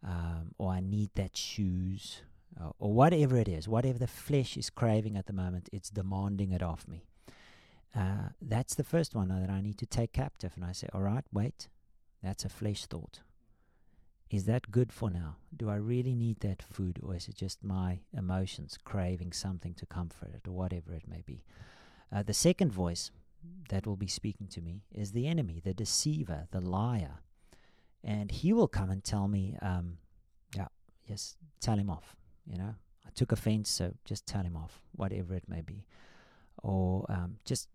um, 0.04 0.54
or 0.58 0.70
I 0.70 0.80
need 0.80 1.10
that 1.14 1.36
shoes, 1.36 2.22
uh, 2.60 2.70
or 2.78 2.92
whatever 2.92 3.36
it 3.36 3.48
is, 3.48 3.68
whatever 3.68 3.98
the 3.98 4.06
flesh 4.06 4.56
is 4.56 4.70
craving 4.70 5.16
at 5.16 5.26
the 5.26 5.32
moment, 5.32 5.68
it's 5.72 5.90
demanding 5.90 6.52
it 6.52 6.62
of 6.62 6.86
me. 6.88 7.04
Uh, 7.94 8.30
that's 8.40 8.74
the 8.74 8.84
first 8.84 9.14
one 9.14 9.28
that 9.28 9.50
I 9.50 9.60
need 9.60 9.78
to 9.78 9.86
take 9.86 10.12
captive. 10.12 10.52
And 10.54 10.64
I 10.64 10.72
say, 10.72 10.88
all 10.92 11.02
right, 11.02 11.24
wait, 11.32 11.68
that's 12.22 12.44
a 12.44 12.48
flesh 12.48 12.86
thought. 12.86 13.20
Is 14.30 14.44
that 14.44 14.70
good 14.70 14.92
for 14.92 15.10
now? 15.10 15.36
Do 15.56 15.70
I 15.70 15.76
really 15.76 16.14
need 16.14 16.40
that 16.40 16.62
food, 16.62 17.00
or 17.02 17.16
is 17.16 17.28
it 17.28 17.34
just 17.34 17.64
my 17.64 18.00
emotions 18.16 18.78
craving 18.84 19.32
something 19.32 19.74
to 19.74 19.86
comfort 19.86 20.30
it, 20.34 20.46
or 20.46 20.52
whatever 20.52 20.92
it 20.92 21.08
may 21.08 21.22
be? 21.24 21.44
Uh, 22.12 22.22
the 22.22 22.34
second 22.34 22.72
voice 22.72 23.10
that 23.68 23.86
will 23.86 23.96
be 23.96 24.06
speaking 24.06 24.46
to 24.48 24.60
me 24.60 24.82
is 24.92 25.12
the 25.12 25.26
enemy, 25.26 25.60
the 25.62 25.74
deceiver, 25.74 26.46
the 26.50 26.60
liar. 26.60 27.20
And 28.04 28.30
he 28.30 28.52
will 28.52 28.68
come 28.68 28.90
and 28.90 29.02
tell 29.02 29.28
me, 29.28 29.56
um, 29.60 29.98
yeah, 30.54 30.68
yes, 31.06 31.36
tell 31.60 31.76
him 31.76 31.90
off. 31.90 32.16
You 32.46 32.58
know, 32.58 32.74
I 33.06 33.10
took 33.14 33.32
offense, 33.32 33.68
so 33.68 33.92
just 34.04 34.26
tell 34.26 34.42
him 34.42 34.56
off, 34.56 34.80
whatever 34.92 35.34
it 35.34 35.48
may 35.48 35.60
be. 35.60 35.84
Or 36.62 37.04
um, 37.08 37.36
just 37.44 37.68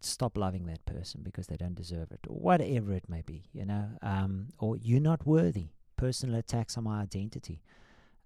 stop 0.00 0.36
loving 0.36 0.66
that 0.66 0.84
person 0.86 1.20
because 1.22 1.46
they 1.46 1.56
don't 1.56 1.74
deserve 1.74 2.10
it, 2.10 2.20
or 2.28 2.36
whatever 2.36 2.92
it 2.92 3.08
may 3.08 3.22
be, 3.22 3.44
you 3.52 3.64
know. 3.64 3.90
Um, 4.02 4.48
or 4.58 4.76
you're 4.76 5.00
not 5.00 5.26
worthy. 5.26 5.68
Personal 5.96 6.38
attacks 6.38 6.76
on 6.76 6.84
my 6.84 7.02
identity. 7.02 7.62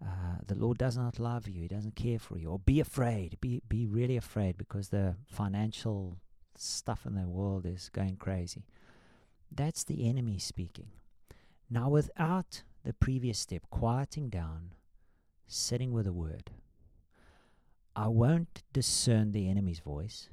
Uh, 0.03 0.39
the 0.47 0.55
Lord 0.55 0.79
does 0.79 0.97
not 0.97 1.19
love 1.19 1.49
you. 1.49 1.63
He 1.63 1.69
doesn't 1.69 1.97
care 1.97 2.19
for 2.19 2.39
you. 2.39 2.51
Or 2.51 2.59
be 2.59 2.81
afraid. 2.81 3.39
Be 3.41 3.63
be 3.69 3.87
really 3.87 4.17
afraid 4.17 4.57
because 4.57 4.89
the 4.89 5.17
financial 5.27 6.17
stuff 6.57 7.07
in 7.07 7.15
the 7.15 7.29
world 7.29 7.67
is 7.67 7.91
going 7.93 8.17
crazy. 8.17 8.65
That's 9.51 9.85
the 9.85 10.09
enemy 10.09 10.39
speaking. 10.39 10.89
Now, 11.71 11.89
without 11.89 12.63
the 12.85 12.93
previous 12.93 13.39
step, 13.39 13.63
quieting 13.71 14.29
down, 14.29 14.73
sitting 15.47 15.93
with 15.93 16.07
a 16.07 16.13
word, 16.13 16.51
I 17.97 18.09
won't 18.09 18.63
discern 18.73 19.33
the 19.33 19.49
enemy's 19.49 19.79
voice 19.79 20.29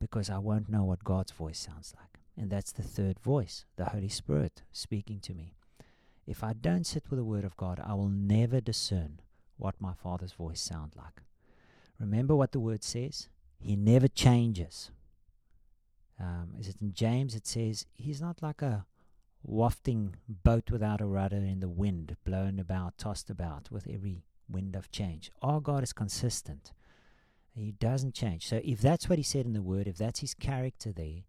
because 0.00 0.30
I 0.30 0.38
won't 0.38 0.68
know 0.68 0.84
what 0.84 1.04
God's 1.04 1.32
voice 1.32 1.58
sounds 1.58 1.94
like. 1.98 2.20
And 2.36 2.50
that's 2.50 2.72
the 2.72 2.82
third 2.82 3.18
voice, 3.20 3.64
the 3.76 3.86
Holy 3.86 4.08
Spirit 4.08 4.62
speaking 4.72 5.20
to 5.20 5.34
me. 5.34 5.54
If 6.26 6.44
I 6.44 6.52
don't 6.52 6.86
sit 6.86 7.10
with 7.10 7.18
the 7.18 7.24
Word 7.24 7.44
of 7.44 7.56
God, 7.56 7.80
I 7.84 7.94
will 7.94 8.08
never 8.08 8.60
discern 8.60 9.20
what 9.56 9.80
my 9.80 9.92
Father's 9.92 10.32
voice 10.32 10.60
sounds 10.60 10.96
like. 10.96 11.22
Remember 11.98 12.34
what 12.34 12.52
the 12.52 12.60
Word 12.60 12.82
says? 12.82 13.28
He 13.58 13.76
never 13.76 14.08
changes. 14.08 14.90
Um, 16.20 16.54
is 16.58 16.68
it 16.68 16.76
in 16.80 16.92
James? 16.92 17.34
It 17.34 17.46
says, 17.46 17.86
He's 17.94 18.20
not 18.20 18.42
like 18.42 18.62
a 18.62 18.84
wafting 19.42 20.16
boat 20.28 20.70
without 20.70 21.00
a 21.00 21.06
rudder 21.06 21.36
in 21.36 21.60
the 21.60 21.68
wind, 21.68 22.16
blown 22.24 22.58
about, 22.58 22.98
tossed 22.98 23.30
about 23.30 23.70
with 23.70 23.86
every 23.88 24.22
wind 24.48 24.76
of 24.76 24.90
change. 24.90 25.30
Our 25.40 25.60
God 25.60 25.82
is 25.82 25.92
consistent. 25.92 26.72
He 27.54 27.72
doesn't 27.72 28.14
change. 28.14 28.46
So 28.46 28.60
if 28.62 28.80
that's 28.80 29.08
what 29.08 29.18
he 29.18 29.24
said 29.24 29.46
in 29.46 29.54
the 29.54 29.62
word, 29.62 29.86
if 29.88 29.96
that's 29.96 30.20
his 30.20 30.34
character 30.34 30.92
there, 30.92 31.22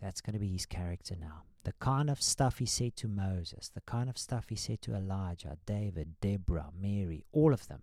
that's 0.00 0.20
going 0.20 0.34
to 0.34 0.40
be 0.40 0.48
his 0.48 0.66
character 0.66 1.14
now. 1.18 1.44
The 1.64 1.74
kind 1.78 2.10
of 2.10 2.20
stuff 2.20 2.58
he 2.58 2.66
said 2.66 2.96
to 2.96 3.08
Moses, 3.08 3.70
the 3.72 3.82
kind 3.82 4.10
of 4.10 4.18
stuff 4.18 4.46
he 4.48 4.56
said 4.56 4.82
to 4.82 4.94
Elijah, 4.94 5.58
David, 5.64 6.20
Deborah, 6.20 6.70
Mary, 6.78 7.24
all 7.32 7.52
of 7.52 7.68
them, 7.68 7.82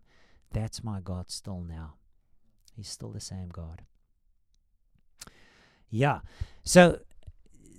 that's 0.52 0.84
my 0.84 1.00
God 1.00 1.32
still 1.32 1.62
now. 1.62 1.94
He's 2.76 2.90
still 2.90 3.12
the 3.12 3.22
same 3.22 3.50
God. 3.50 3.84
Yeah. 5.90 6.20
So 6.64 7.00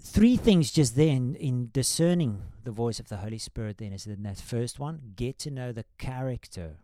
three 0.03 0.37
things 0.37 0.71
just 0.71 0.97
there 0.97 1.15
in, 1.15 1.35
in 1.37 1.71
discerning 1.73 2.43
the 2.65 2.71
voice 2.71 3.01
of 3.01 3.09
the 3.09 3.19
Holy 3.19 3.39
Spirit 3.39 3.79
then 3.79 3.93
is 3.93 4.07
in 4.07 4.23
that 4.25 4.39
first 4.39 4.79
one, 4.79 5.13
get 5.17 5.39
to 5.41 5.51
know 5.51 5.73
the 5.73 5.85
character 5.99 6.77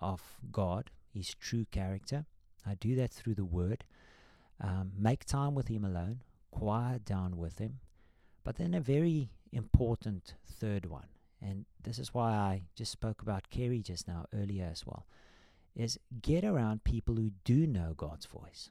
of 0.00 0.20
God, 0.50 0.90
his 1.12 1.34
true 1.34 1.66
character. 1.70 2.26
I 2.66 2.74
do 2.74 2.94
that 2.96 3.12
through 3.12 3.34
the 3.34 3.44
Word. 3.44 3.84
Um, 4.60 4.92
make 4.98 5.24
time 5.24 5.54
with 5.54 5.68
Him 5.68 5.84
alone, 5.84 6.20
quiet 6.50 7.04
down 7.04 7.36
with 7.36 7.58
Him. 7.58 7.80
But 8.44 8.56
then 8.56 8.74
a 8.74 8.80
very 8.80 9.30
important 9.52 10.34
third 10.46 10.86
one, 10.86 11.08
and 11.40 11.64
this 11.82 11.98
is 11.98 12.14
why 12.14 12.32
I 12.32 12.62
just 12.74 12.92
spoke 12.92 13.22
about 13.22 13.50
Kerry 13.50 13.82
just 13.82 14.06
now 14.06 14.26
earlier 14.34 14.68
as 14.70 14.86
well, 14.86 15.06
is 15.74 15.98
get 16.22 16.44
around 16.44 16.84
people 16.84 17.16
who 17.16 17.30
do 17.44 17.66
know 17.66 17.94
God's 17.96 18.26
voice. 18.26 18.70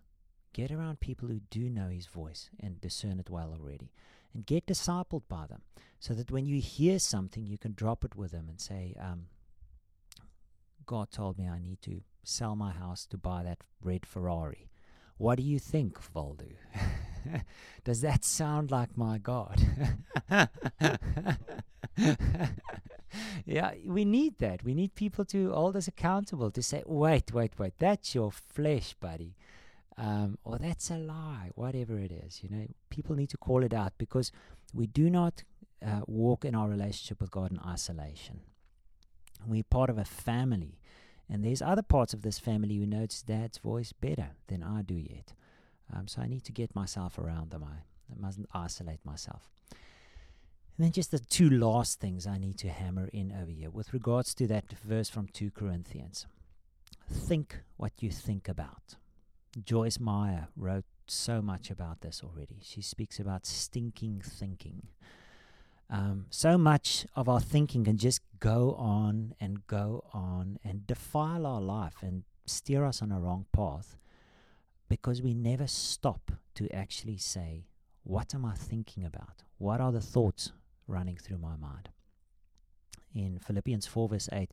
Get 0.54 0.72
around 0.72 1.00
people 1.00 1.28
who 1.28 1.42
do 1.50 1.70
know 1.70 1.90
His 1.90 2.06
voice 2.06 2.50
and 2.60 2.80
discern 2.80 3.20
it 3.20 3.30
well 3.30 3.52
already. 3.60 3.92
And 4.34 4.46
get 4.46 4.66
discipled 4.66 5.24
by 5.28 5.46
them 5.48 5.62
so 6.00 6.14
that 6.14 6.32
when 6.32 6.46
you 6.46 6.60
hear 6.60 7.00
something, 7.00 7.46
you 7.46 7.58
can 7.58 7.74
drop 7.74 8.04
it 8.04 8.16
with 8.16 8.32
them 8.32 8.48
and 8.50 8.60
say, 8.60 8.96
um, 9.00 9.28
God 10.86 11.12
told 11.12 11.38
me 11.38 11.48
I 11.48 11.60
need 11.60 11.82
to 11.84 12.02
sell 12.24 12.56
my 12.56 12.72
house 12.72 13.06
to 13.08 13.18
buy 13.18 13.44
that 13.44 13.60
red 13.82 14.06
Ferrari. 14.06 14.70
What 15.18 15.38
do 15.38 15.44
you 15.44 15.60
think, 15.60 16.00
Valdu? 16.14 16.54
Does 17.84 18.02
that 18.02 18.26
sound 18.26 18.72
like 18.72 18.98
my 18.98 19.18
God? 19.18 19.62
yeah, 23.46 23.72
we 23.86 24.06
need 24.06 24.40
that. 24.40 24.64
We 24.64 24.74
need 24.74 24.96
people 24.96 25.24
to 25.26 25.52
hold 25.52 25.76
us 25.76 25.88
accountable 25.88 26.52
to 26.52 26.64
say, 26.64 26.84
wait, 26.86 27.32
wait, 27.32 27.58
wait, 27.58 27.74
that's 27.78 28.16
your 28.16 28.32
flesh, 28.32 28.96
buddy. 28.96 29.36
Um, 29.98 30.40
or 30.44 30.58
that's 30.58 30.90
a 30.90 30.98
lie, 30.98 31.52
whatever 31.56 32.00
it 32.00 32.12
is. 32.12 32.42
You 32.44 32.50
know, 32.50 32.68
people 32.90 33.16
need 33.16 33.30
to 33.30 33.38
call 33.38 33.64
it 33.64 33.74
out 33.74 33.94
because 33.98 34.32
we 34.74 34.88
do 34.88 35.10
not 35.10 35.44
uh, 35.86 36.02
walk 36.08 36.46
in 36.46 36.56
our 36.56 36.68
relationship 36.68 37.22
with 37.22 37.32
God 37.32 37.52
in 37.52 37.60
isolation. 37.60 38.42
We're 39.46 39.64
part 39.64 39.90
of 39.90 39.98
a 39.98 40.06
family. 40.06 40.80
And 41.30 41.44
there's 41.44 41.62
other 41.62 41.82
parts 41.82 42.14
of 42.14 42.22
this 42.22 42.40
family 42.40 42.76
who 42.76 42.86
knows 42.86 43.22
dad's 43.22 43.58
voice 43.58 43.94
better 43.94 44.32
than 44.48 44.64
I 44.64 44.82
do 44.82 44.96
yet. 44.96 45.34
Um, 45.94 46.08
so 46.08 46.22
I 46.22 46.28
need 46.28 46.44
to 46.46 46.52
get 46.52 46.76
myself 46.76 47.18
around 47.18 47.52
them. 47.52 47.64
I, 47.64 47.84
I 48.12 48.20
mustn't 48.20 48.50
isolate 48.54 49.06
myself. 49.06 49.50
And 50.78 50.86
then 50.86 50.92
just 50.92 51.12
the 51.12 51.20
two 51.20 51.50
last 51.50 52.00
things 52.00 52.26
I 52.26 52.38
need 52.38 52.58
to 52.60 52.70
hammer 52.70 53.10
in 53.14 53.32
over 53.32 53.52
here 53.52 53.70
with 53.70 53.94
regards 53.94 54.34
to 54.36 54.48
that 54.48 54.72
verse 54.84 55.10
from 55.10 55.28
2 55.28 55.52
Corinthians. 55.52 56.26
Think 57.10 57.60
what 57.78 57.94
you 58.02 58.10
think 58.10 58.50
about. 58.50 58.96
Joyce 59.64 60.00
Meyer 60.00 60.48
wrote 60.56 60.86
so 61.08 61.42
much 61.42 61.70
about 61.70 62.02
this 62.02 62.22
already. 62.24 62.58
She 62.62 62.82
speaks 62.82 63.20
about 63.20 63.46
stinking 63.46 64.22
thinking. 64.24 64.88
Um, 65.90 66.26
so 66.30 66.58
much 66.58 67.06
of 67.16 67.30
our 67.30 67.40
thinking 67.40 67.84
can 67.84 67.98
just 67.98 68.22
go 68.40 68.74
on 68.80 69.36
and 69.40 69.68
go 69.68 70.04
on 70.12 70.58
and 70.64 70.88
defile 70.88 71.46
our 71.46 71.62
life 71.62 71.98
and 72.02 72.24
steer 72.46 72.84
us 72.84 73.02
on 73.02 73.12
a 73.12 73.20
wrong 73.20 73.46
path 73.54 73.96
because 74.90 75.22
we 75.22 75.34
never 75.34 75.68
stop 75.68 76.32
to 76.56 76.70
actually 76.74 77.18
say, 77.18 77.66
What 78.04 78.34
am 78.34 78.46
I 78.46 78.54
thinking 78.56 79.06
about? 79.06 79.44
What 79.58 79.82
are 79.82 79.92
the 79.92 80.02
thoughts 80.02 80.52
running 80.88 81.18
through 81.18 81.38
my 81.38 81.56
mind? 81.56 81.90
In 83.14 83.40
Philippians 83.40 83.86
4, 83.86 84.10
verse 84.10 84.30
8, 84.32 84.50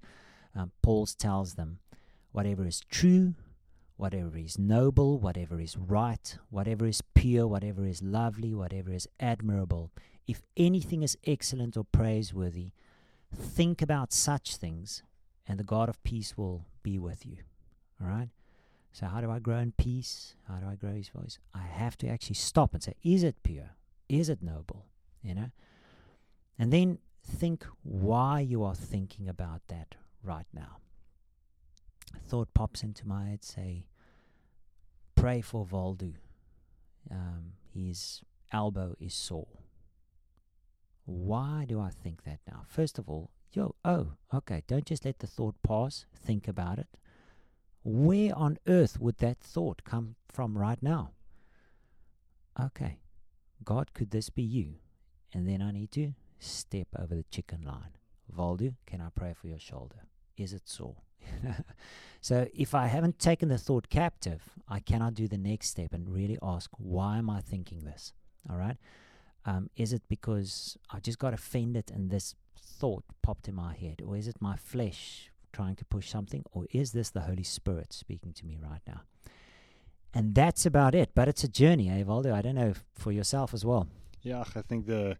um, 0.54 0.72
Paul 0.82 1.06
tells 1.06 1.54
them, 1.54 1.78
Whatever 2.32 2.66
is 2.66 2.80
true, 2.90 3.34
whatever 4.00 4.38
is 4.38 4.58
noble, 4.58 5.18
whatever 5.18 5.60
is 5.60 5.76
right, 5.76 6.38
whatever 6.48 6.86
is 6.86 7.02
pure, 7.14 7.46
whatever 7.46 7.86
is 7.86 8.02
lovely, 8.02 8.54
whatever 8.54 8.90
is 8.90 9.06
admirable, 9.20 9.90
if 10.26 10.42
anything 10.56 11.02
is 11.02 11.18
excellent 11.26 11.76
or 11.76 11.84
praiseworthy, 11.84 12.70
think 13.30 13.82
about 13.82 14.10
such 14.10 14.56
things, 14.56 15.02
and 15.46 15.60
the 15.60 15.64
God 15.64 15.90
of 15.90 16.02
peace 16.02 16.34
will 16.34 16.64
be 16.82 16.98
with 16.98 17.26
you. 17.26 17.36
All 18.00 18.08
right? 18.08 18.30
So, 18.90 19.04
how 19.04 19.20
do 19.20 19.30
I 19.30 19.38
grow 19.38 19.58
in 19.58 19.72
peace? 19.72 20.34
How 20.48 20.56
do 20.56 20.66
I 20.66 20.76
grow 20.76 20.94
his 20.94 21.10
voice? 21.10 21.38
I 21.54 21.60
have 21.60 21.98
to 21.98 22.08
actually 22.08 22.36
stop 22.36 22.72
and 22.72 22.82
say, 22.82 22.94
is 23.02 23.22
it 23.22 23.42
pure? 23.42 23.76
Is 24.08 24.30
it 24.30 24.42
noble? 24.42 24.86
You 25.22 25.34
know? 25.34 25.50
And 26.58 26.72
then 26.72 27.00
think 27.22 27.66
why 27.82 28.40
you 28.40 28.64
are 28.64 28.74
thinking 28.74 29.28
about 29.28 29.60
that 29.68 29.94
right 30.24 30.46
now. 30.54 30.78
A 32.16 32.18
thought 32.18 32.54
pops 32.54 32.82
into 32.82 33.06
my 33.06 33.28
head, 33.28 33.44
say, 33.44 33.84
pray 35.20 35.42
for 35.42 35.66
Valdu. 35.66 36.14
Um, 37.10 37.52
his 37.74 38.22
elbow 38.52 38.94
is 38.98 39.12
sore. 39.12 39.58
why 41.04 41.64
do 41.68 41.80
I 41.80 41.90
think 41.90 42.22
that 42.24 42.38
now? 42.46 42.62
First 42.68 42.98
of 42.98 43.08
all, 43.08 43.30
yo, 43.52 43.74
oh, 43.84 44.12
okay, 44.32 44.62
don't 44.66 44.86
just 44.86 45.04
let 45.04 45.18
the 45.18 45.26
thought 45.26 45.56
pass, 45.62 46.06
think 46.14 46.46
about 46.48 46.78
it. 46.78 46.86
Where 47.82 48.34
on 48.36 48.58
earth 48.66 49.00
would 49.00 49.18
that 49.18 49.40
thought 49.40 49.82
come 49.84 50.14
from 50.28 50.56
right 50.56 50.80
now? 50.82 51.10
Okay, 52.58 53.00
God, 53.64 53.92
could 53.92 54.12
this 54.12 54.30
be 54.30 54.42
you? 54.42 54.74
And 55.34 55.48
then 55.48 55.60
I 55.60 55.72
need 55.72 55.90
to 55.92 56.14
step 56.38 56.88
over 56.98 57.14
the 57.14 57.24
chicken 57.30 57.62
line. 57.62 57.96
Valdu, 58.34 58.74
can 58.86 59.00
I 59.00 59.08
pray 59.14 59.34
for 59.34 59.48
your 59.48 59.58
shoulder? 59.58 60.06
Is 60.36 60.52
it 60.52 60.68
sore? 60.68 60.96
so 62.20 62.46
if 62.54 62.74
I 62.74 62.86
haven't 62.86 63.18
taken 63.18 63.48
the 63.48 63.58
thought 63.58 63.88
captive, 63.88 64.42
I 64.68 64.80
cannot 64.80 65.14
do 65.14 65.28
the 65.28 65.38
next 65.38 65.68
step 65.68 65.92
and 65.92 66.08
really 66.08 66.38
ask, 66.42 66.70
why 66.78 67.18
am 67.18 67.28
I 67.30 67.40
thinking 67.40 67.84
this? 67.84 68.12
All 68.48 68.56
right. 68.56 68.76
Um, 69.44 69.70
is 69.76 69.92
it 69.92 70.02
because 70.08 70.76
I 70.90 71.00
just 71.00 71.18
got 71.18 71.34
offended 71.34 71.90
and 71.92 72.10
this 72.10 72.34
thought 72.58 73.04
popped 73.22 73.48
in 73.48 73.54
my 73.54 73.74
head? 73.74 74.02
Or 74.04 74.16
is 74.16 74.28
it 74.28 74.36
my 74.40 74.56
flesh 74.56 75.30
trying 75.52 75.76
to 75.76 75.84
push 75.84 76.08
something? 76.08 76.44
Or 76.52 76.66
is 76.70 76.92
this 76.92 77.10
the 77.10 77.22
Holy 77.22 77.42
Spirit 77.42 77.92
speaking 77.92 78.32
to 78.34 78.46
me 78.46 78.58
right 78.60 78.82
now? 78.86 79.02
And 80.12 80.34
that's 80.34 80.66
about 80.66 80.94
it. 80.94 81.10
But 81.14 81.28
it's 81.28 81.44
a 81.44 81.48
journey, 81.48 81.88
eh? 81.88 82.00
I 82.00 82.42
don't 82.42 82.54
know 82.54 82.74
for 82.94 83.12
yourself 83.12 83.54
as 83.54 83.64
well. 83.64 83.86
Yeah, 84.22 84.44
I 84.54 84.62
think 84.62 84.86
the 84.86 85.16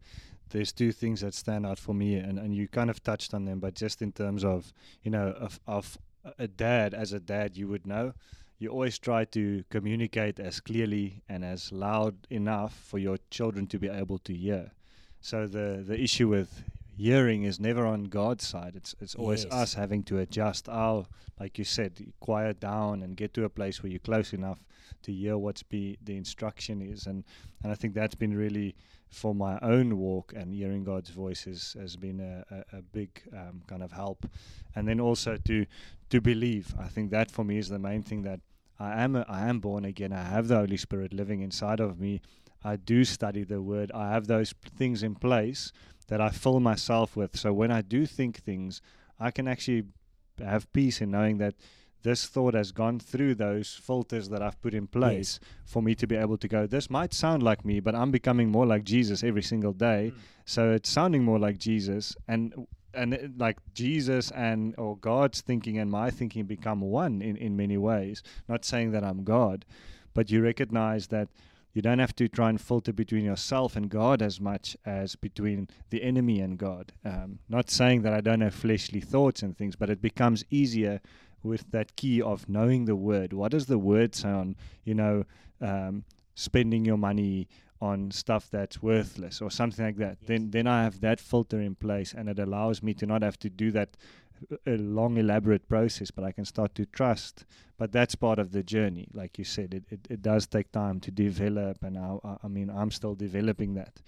there's 0.51 0.73
two 0.73 0.93
things 0.93 1.21
that 1.21 1.35
stand 1.35 1.65
out 1.67 1.79
for 1.79 1.95
me, 1.95 2.15
and, 2.17 2.39
and 2.39 2.55
you 2.55 2.69
kind 2.69 2.91
of 2.91 3.03
touched 3.03 3.35
on 3.35 3.45
them, 3.45 3.59
but 3.61 3.75
just 3.75 4.03
in 4.03 4.13
terms 4.13 4.45
of 4.45 4.73
you 5.03 5.11
know 5.11 5.29
of 5.39 5.61
of 5.67 5.99
a 6.39 6.47
dad 6.49 6.93
as 6.95 7.13
a 7.13 7.21
dad, 7.21 7.57
you 7.57 7.69
would 7.69 7.87
know. 7.87 8.13
You 8.59 8.69
always 8.69 8.99
try 8.99 9.25
to 9.25 9.65
communicate 9.71 10.39
as 10.39 10.61
clearly 10.61 11.23
and 11.31 11.45
as 11.45 11.73
loud 11.73 12.15
enough 12.29 12.75
for 12.75 12.99
your 12.99 13.17
children 13.31 13.67
to 13.69 13.79
be 13.79 13.89
able 13.89 14.19
to 14.19 14.35
hear. 14.35 14.73
So 15.23 15.47
the 15.47 15.83
the 15.87 15.99
issue 15.99 16.29
with 16.29 16.63
hearing 16.97 17.45
is 17.45 17.59
never 17.59 17.87
on 17.87 18.05
God's 18.05 18.47
side. 18.47 18.77
It's 18.77 18.95
it's 19.01 19.15
always 19.15 19.45
Yes. 19.45 19.53
us 19.53 19.75
having 19.75 20.03
to 20.05 20.19
adjust 20.19 20.69
our, 20.69 21.07
like 21.39 21.57
you 21.59 21.65
said, 21.65 22.13
quiet 22.21 22.61
down 22.61 23.03
and 23.03 23.17
get 23.17 23.33
to 23.35 23.45
a 23.45 23.49
place 23.49 23.83
where 23.83 23.91
you're 23.91 23.99
close 23.99 24.35
enough 24.35 24.63
to 25.03 25.13
hear 25.13 25.37
what's 25.37 25.63
be 25.63 25.99
the 26.03 26.17
instruction 26.17 26.81
is. 26.81 27.07
And 27.07 27.25
and 27.63 27.73
I 27.73 27.75
think 27.75 27.95
that's 27.95 28.15
been 28.15 28.37
really 28.37 28.75
for 29.09 29.35
my 29.35 29.59
own 29.61 29.99
walk 29.99 30.33
and 30.37 30.55
hearing 30.55 30.85
God's 30.85 31.11
voice 31.11 31.47
is, 31.47 31.77
has 31.81 31.97
been 31.97 32.21
a, 32.21 32.45
a, 32.55 32.79
a 32.79 32.83
big 32.83 33.11
um, 33.37 33.61
kind 33.67 33.83
of 33.83 33.91
help. 33.91 34.25
And 34.77 34.87
then 34.87 35.01
also 35.01 35.37
to 35.37 35.67
to 36.11 36.21
believe. 36.21 36.75
I 36.79 36.89
think 36.89 37.11
that 37.11 37.31
for 37.31 37.45
me 37.45 37.59
is 37.59 37.69
the 37.69 37.79
main 37.79 38.03
thing 38.03 38.23
that 38.23 38.41
I 38.79 39.03
am 39.03 39.15
a, 39.17 39.25
I 39.29 39.49
am 39.49 39.61
born 39.61 39.85
again. 39.85 40.13
I 40.13 40.23
have 40.23 40.49
the 40.49 40.57
Holy 40.57 40.77
Spirit 40.77 41.13
living 41.13 41.43
inside 41.43 41.81
of 41.81 42.01
me. 42.01 42.21
I 42.65 42.77
do 42.77 43.05
study 43.05 43.45
the 43.45 43.63
Word. 43.63 43.91
I 43.93 44.11
have 44.11 44.27
those 44.27 44.53
p- 44.53 44.71
things 44.77 45.03
in 45.03 45.15
place 45.15 45.73
that 46.09 46.21
I 46.21 46.31
fill 46.31 46.61
myself 46.61 47.17
with. 47.17 47.37
So 47.37 47.53
when 47.53 47.71
I 47.71 47.83
do 47.83 48.07
think 48.07 48.39
things, 48.39 48.83
I 49.19 49.31
can 49.31 49.47
actually 49.47 49.85
have 50.39 50.73
peace 50.73 51.01
in 51.01 51.11
knowing 51.11 51.39
that 51.39 51.55
this 52.03 52.27
thought 52.27 52.55
has 52.55 52.73
gone 52.73 52.99
through 52.99 53.35
those 53.35 53.75
filters 53.75 54.29
that 54.31 54.43
I've 54.43 54.61
put 54.63 54.75
in 54.75 54.87
place 54.87 55.39
for 55.65 55.83
me 55.83 55.95
to 55.97 56.07
be 56.07 56.17
able 56.17 56.39
to 56.39 56.49
go, 56.49 56.67
this 56.67 56.91
might 56.91 57.13
sound 57.13 57.43
like 57.43 57.65
me, 57.65 57.81
but 57.81 57.95
I'm 57.95 58.11
becoming 58.11 58.51
more 58.51 58.67
like 58.67 58.85
Jesus 58.85 59.23
every 59.23 59.43
single 59.43 59.73
day. 59.73 60.13
So 60.45 60.73
it's 60.73 60.89
sounding 60.91 61.25
more 61.25 61.39
like 61.39 61.59
Jesus. 61.59 62.17
And 62.27 62.67
and 62.93 63.15
it, 63.15 63.39
like 63.39 63.59
Jesus 63.73 64.31
and 64.33 64.75
or 64.77 64.97
God's 64.97 65.41
thinking 65.41 65.79
and 65.79 65.91
my 65.91 66.11
thinking 66.11 66.45
become 66.45 66.81
one 66.81 67.23
in, 67.23 67.37
in 67.37 67.57
many 67.57 67.77
ways. 67.77 68.23
Not 68.49 68.65
saying 68.65 68.91
that 68.93 69.05
I'm 69.05 69.23
God, 69.23 69.65
but 70.13 70.31
you 70.31 70.43
recognize 70.43 71.07
that 71.09 71.29
you 71.73 71.83
don't 71.83 72.01
have 72.01 72.17
to 72.17 72.27
try 72.27 72.49
and 72.49 72.61
filter 72.61 72.93
between 72.93 73.25
yourself 73.25 73.77
and 73.77 73.89
God 73.89 74.23
as 74.23 74.41
much 74.41 74.77
as 74.85 75.15
between 75.15 75.69
the 75.91 76.03
enemy 76.03 76.41
and 76.41 76.59
God. 76.59 76.93
Um, 77.05 77.39
not 77.49 77.71
saying 77.71 78.03
that 78.03 78.13
I 78.13 78.21
don't 78.21 78.41
have 78.41 78.55
fleshly 78.55 79.01
thoughts 79.01 79.43
and 79.43 79.57
things, 79.57 79.77
but 79.77 79.89
it 79.89 80.03
becomes 80.03 80.45
easier 80.51 81.01
with 81.43 81.71
that 81.71 81.97
key 81.97 82.21
of 82.23 82.49
knowing 82.49 82.85
the 82.85 82.97
word. 82.97 83.33
What 83.33 83.53
does 83.53 83.67
the 83.67 83.79
word 83.79 84.15
sound? 84.15 84.57
you 84.85 84.95
know, 84.95 85.25
um, 85.61 86.05
spending 86.35 86.85
your 86.85 86.97
money 86.97 87.49
on 87.81 88.11
stuff 88.11 88.49
that's 88.51 88.83
worthless 88.83 89.41
or 89.41 89.51
something 89.51 89.85
like 89.85 89.97
that? 89.97 90.19
Then, 90.27 90.51
then 90.51 90.67
I 90.67 90.83
have 90.85 91.01
that 91.01 91.21
filter 91.21 91.61
in 91.61 91.75
place, 91.75 92.13
and 92.17 92.29
it 92.29 92.39
allows 92.39 92.83
me 92.83 92.95
to 92.95 93.07
not 93.07 93.23
have 93.23 93.39
to 93.41 93.51
do 93.51 93.71
that 93.73 93.97
a 94.67 94.77
long 94.79 95.19
elaborate 95.19 95.69
process 95.69 96.11
but 96.11 96.25
i 96.25 96.33
can 96.33 96.47
start 96.47 96.75
to 96.75 96.87
trust 96.87 97.45
but 97.77 97.93
that's 97.93 98.15
part 98.15 98.39
of 98.39 98.53
the 98.53 98.63
journey 98.63 99.07
like 99.13 99.37
you 99.39 99.45
said 99.45 99.75
it, 99.75 99.85
it, 99.91 100.01
it 100.09 100.23
does 100.23 100.47
take 100.47 100.73
time 100.73 100.99
to 100.99 101.11
develop 101.11 101.83
and 101.83 101.99
I- 101.99 102.39
I 102.43 102.49
mean 102.49 102.71
i'm 102.71 102.91
still 102.91 103.15
developing 103.15 103.75
that 103.75 104.01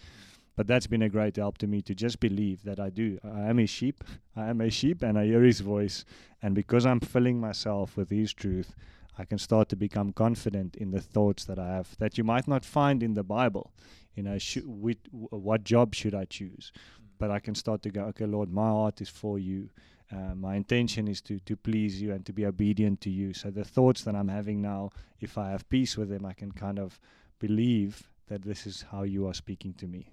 but 0.57 0.67
that's 0.67 0.87
been 0.87 1.03
a 1.03 1.09
great 1.09 1.37
help 1.37 1.59
to 1.59 1.67
me 1.67 1.81
to 1.83 1.95
just 1.95 2.21
believe 2.21 2.63
that 2.65 2.79
i 2.79 2.91
do. 2.91 3.19
I 3.25 3.49
am 3.51 3.59
a 3.59 3.67
sheep. 3.67 4.05
I 4.37 4.49
am 4.49 4.61
a 4.61 4.71
sheep 4.71 5.03
and 5.03 5.19
i 5.19 5.25
hear 5.25 5.43
his 5.43 5.61
voice. 5.61 6.05
And 6.43 6.55
because 6.55 6.87
i'm 6.87 7.01
filling 7.01 7.41
myself 7.41 7.97
with 7.97 8.11
his 8.11 8.33
truth 8.33 8.75
i 9.19 9.25
can 9.25 9.39
start 9.39 9.69
to 9.69 9.77
become 9.77 10.13
confident 10.13 10.77
in 10.77 10.91
the 10.91 11.01
thoughts 11.01 11.45
that 11.45 11.59
i 11.59 11.69
have 11.69 11.97
that 11.99 12.17
you 12.17 12.25
might 12.25 12.49
not 12.49 12.65
find 12.65 13.03
in 13.03 13.15
the 13.15 13.23
bible. 13.23 13.73
You 14.15 14.23
know 14.25 14.39
with, 14.67 14.99
what 15.11 15.65
job 15.65 15.95
should 15.95 16.15
i 16.15 16.25
choose? 16.25 16.73
But 17.19 17.31
i 17.31 17.39
can 17.39 17.55
start 17.55 17.83
to 17.83 17.91
go 17.91 18.03
okay 18.11 18.27
lord 18.27 18.53
my 18.53 18.69
heart 18.69 19.01
is 19.01 19.09
for 19.09 19.39
you. 19.39 19.71
Uh, 20.11 20.35
my 20.35 20.57
intention 20.57 21.09
is 21.09 21.23
to 21.23 21.39
to 21.41 21.57
please 21.57 22.03
you 22.03 22.13
and 22.13 22.27
to 22.27 22.33
be 22.33 22.45
obedient 22.45 23.01
to 23.01 23.11
you. 23.11 23.33
So 23.33 23.51
the 23.51 23.65
thoughts 23.65 24.03
that 24.05 24.15
I'm 24.15 24.29
having 24.29 24.61
now, 24.61 24.91
if 25.21 25.39
I 25.39 25.51
have 25.51 25.67
peace 25.71 25.97
with 25.97 26.11
them, 26.11 26.27
I 26.27 26.35
can 26.35 26.53
kind 26.53 26.79
of 26.79 27.01
believe 27.39 28.11
that 28.29 28.43
this 28.43 28.67
is 28.67 28.85
how 28.91 29.03
you 29.05 29.27
are 29.27 29.35
speaking 29.35 29.73
to 29.75 29.87
me. 29.87 30.13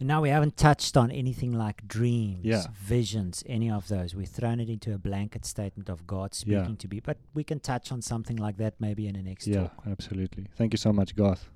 And 0.00 0.08
now 0.08 0.20
we 0.22 0.28
haven't 0.28 0.56
touched 0.56 0.96
on 0.96 1.10
anything 1.10 1.52
like 1.52 1.86
dreams, 1.86 2.40
Yeah. 2.44 2.66
visions, 2.74 3.42
any 3.46 3.70
of 3.70 3.88
those. 3.88 4.14
We've 4.14 4.28
thrown 4.28 4.60
it 4.60 4.68
into 4.68 4.92
a 4.94 4.98
blanket 4.98 5.44
statement 5.46 5.88
of 5.88 6.06
God 6.06 6.34
speaking 6.34 6.70
Yeah. 6.70 6.76
to 6.78 6.88
me. 6.88 7.00
But 7.00 7.18
we 7.32 7.44
can 7.44 7.60
touch 7.60 7.92
on 7.92 8.02
something 8.02 8.36
like 8.36 8.56
that 8.58 8.74
maybe 8.80 9.06
in 9.06 9.14
the 9.14 9.22
next 9.22 9.46
yeah, 9.46 9.60
talk. 9.68 9.84
absolutely. 9.86 10.46
Thank 10.56 10.72
you 10.72 10.78
so 10.78 10.92
much, 10.92 11.14
Garth. 11.14 11.48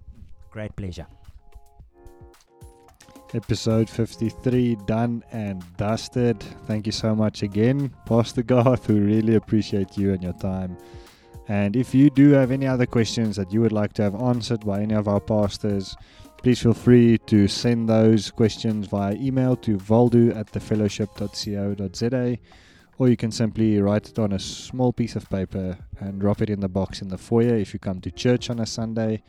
Great 0.50 0.74
pleasure. 0.76 1.06
Episode 3.34 3.90
53 3.90 4.76
done 4.86 5.22
and 5.32 5.62
dusted. 5.76 6.40
Thank 6.66 6.86
you 6.86 6.92
so 6.92 7.14
much 7.14 7.42
again, 7.42 7.92
Pastor 8.06 8.42
Garth. 8.42 8.88
We 8.88 9.00
really 9.00 9.34
appreciate 9.34 9.98
you 9.98 10.14
and 10.14 10.22
your 10.22 10.32
time. 10.34 10.78
And 11.46 11.76
if 11.76 11.94
you 11.94 12.08
do 12.10 12.30
have 12.32 12.50
any 12.50 12.66
other 12.66 12.86
questions 12.86 13.36
that 13.36 13.52
you 13.52 13.60
would 13.60 13.72
like 13.72 13.92
to 13.94 14.02
have 14.02 14.14
answered 14.14 14.64
by 14.64 14.80
any 14.80 14.94
of 14.94 15.08
our 15.08 15.20
pastors, 15.20 15.94
please 16.42 16.62
feel 16.62 16.74
free 16.74 17.18
to 17.18 17.48
send 17.48 17.88
those 17.88 18.30
questions 18.30 18.86
via 18.86 19.14
email 19.14 19.56
to 19.56 19.76
valdu 19.76 20.34
at 20.36 20.50
thefellowship.co.za 20.52 22.38
or 22.98 23.08
you 23.08 23.16
can 23.16 23.30
simply 23.30 23.80
write 23.80 24.08
it 24.08 24.18
on 24.18 24.32
a 24.32 24.38
small 24.38 24.92
piece 24.92 25.14
of 25.14 25.28
paper 25.30 25.78
and 26.00 26.20
drop 26.20 26.42
it 26.42 26.50
in 26.50 26.60
the 26.60 26.68
box 26.68 27.00
in 27.00 27.08
the 27.08 27.18
foyer 27.18 27.54
if 27.54 27.72
you 27.72 27.78
come 27.78 28.00
to 28.00 28.10
church 28.10 28.50
on 28.50 28.58
a 28.58 28.66
Sunday. 28.66 29.22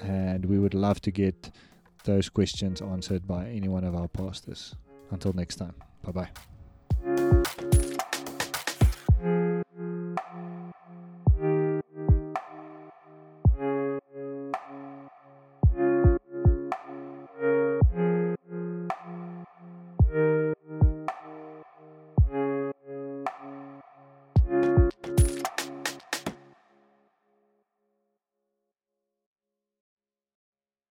And 0.00 0.44
we 0.44 0.58
would 0.58 0.74
love 0.74 1.00
to 1.02 1.10
get 1.10 1.50
those 2.04 2.28
questions 2.28 2.80
answered 2.80 3.26
by 3.26 3.48
any 3.48 3.68
one 3.68 3.82
of 3.82 3.96
our 3.96 4.06
pastors. 4.06 4.76
Until 5.10 5.32
next 5.32 5.56
time, 5.56 5.74
bye 6.04 6.12
bye. 6.12 6.57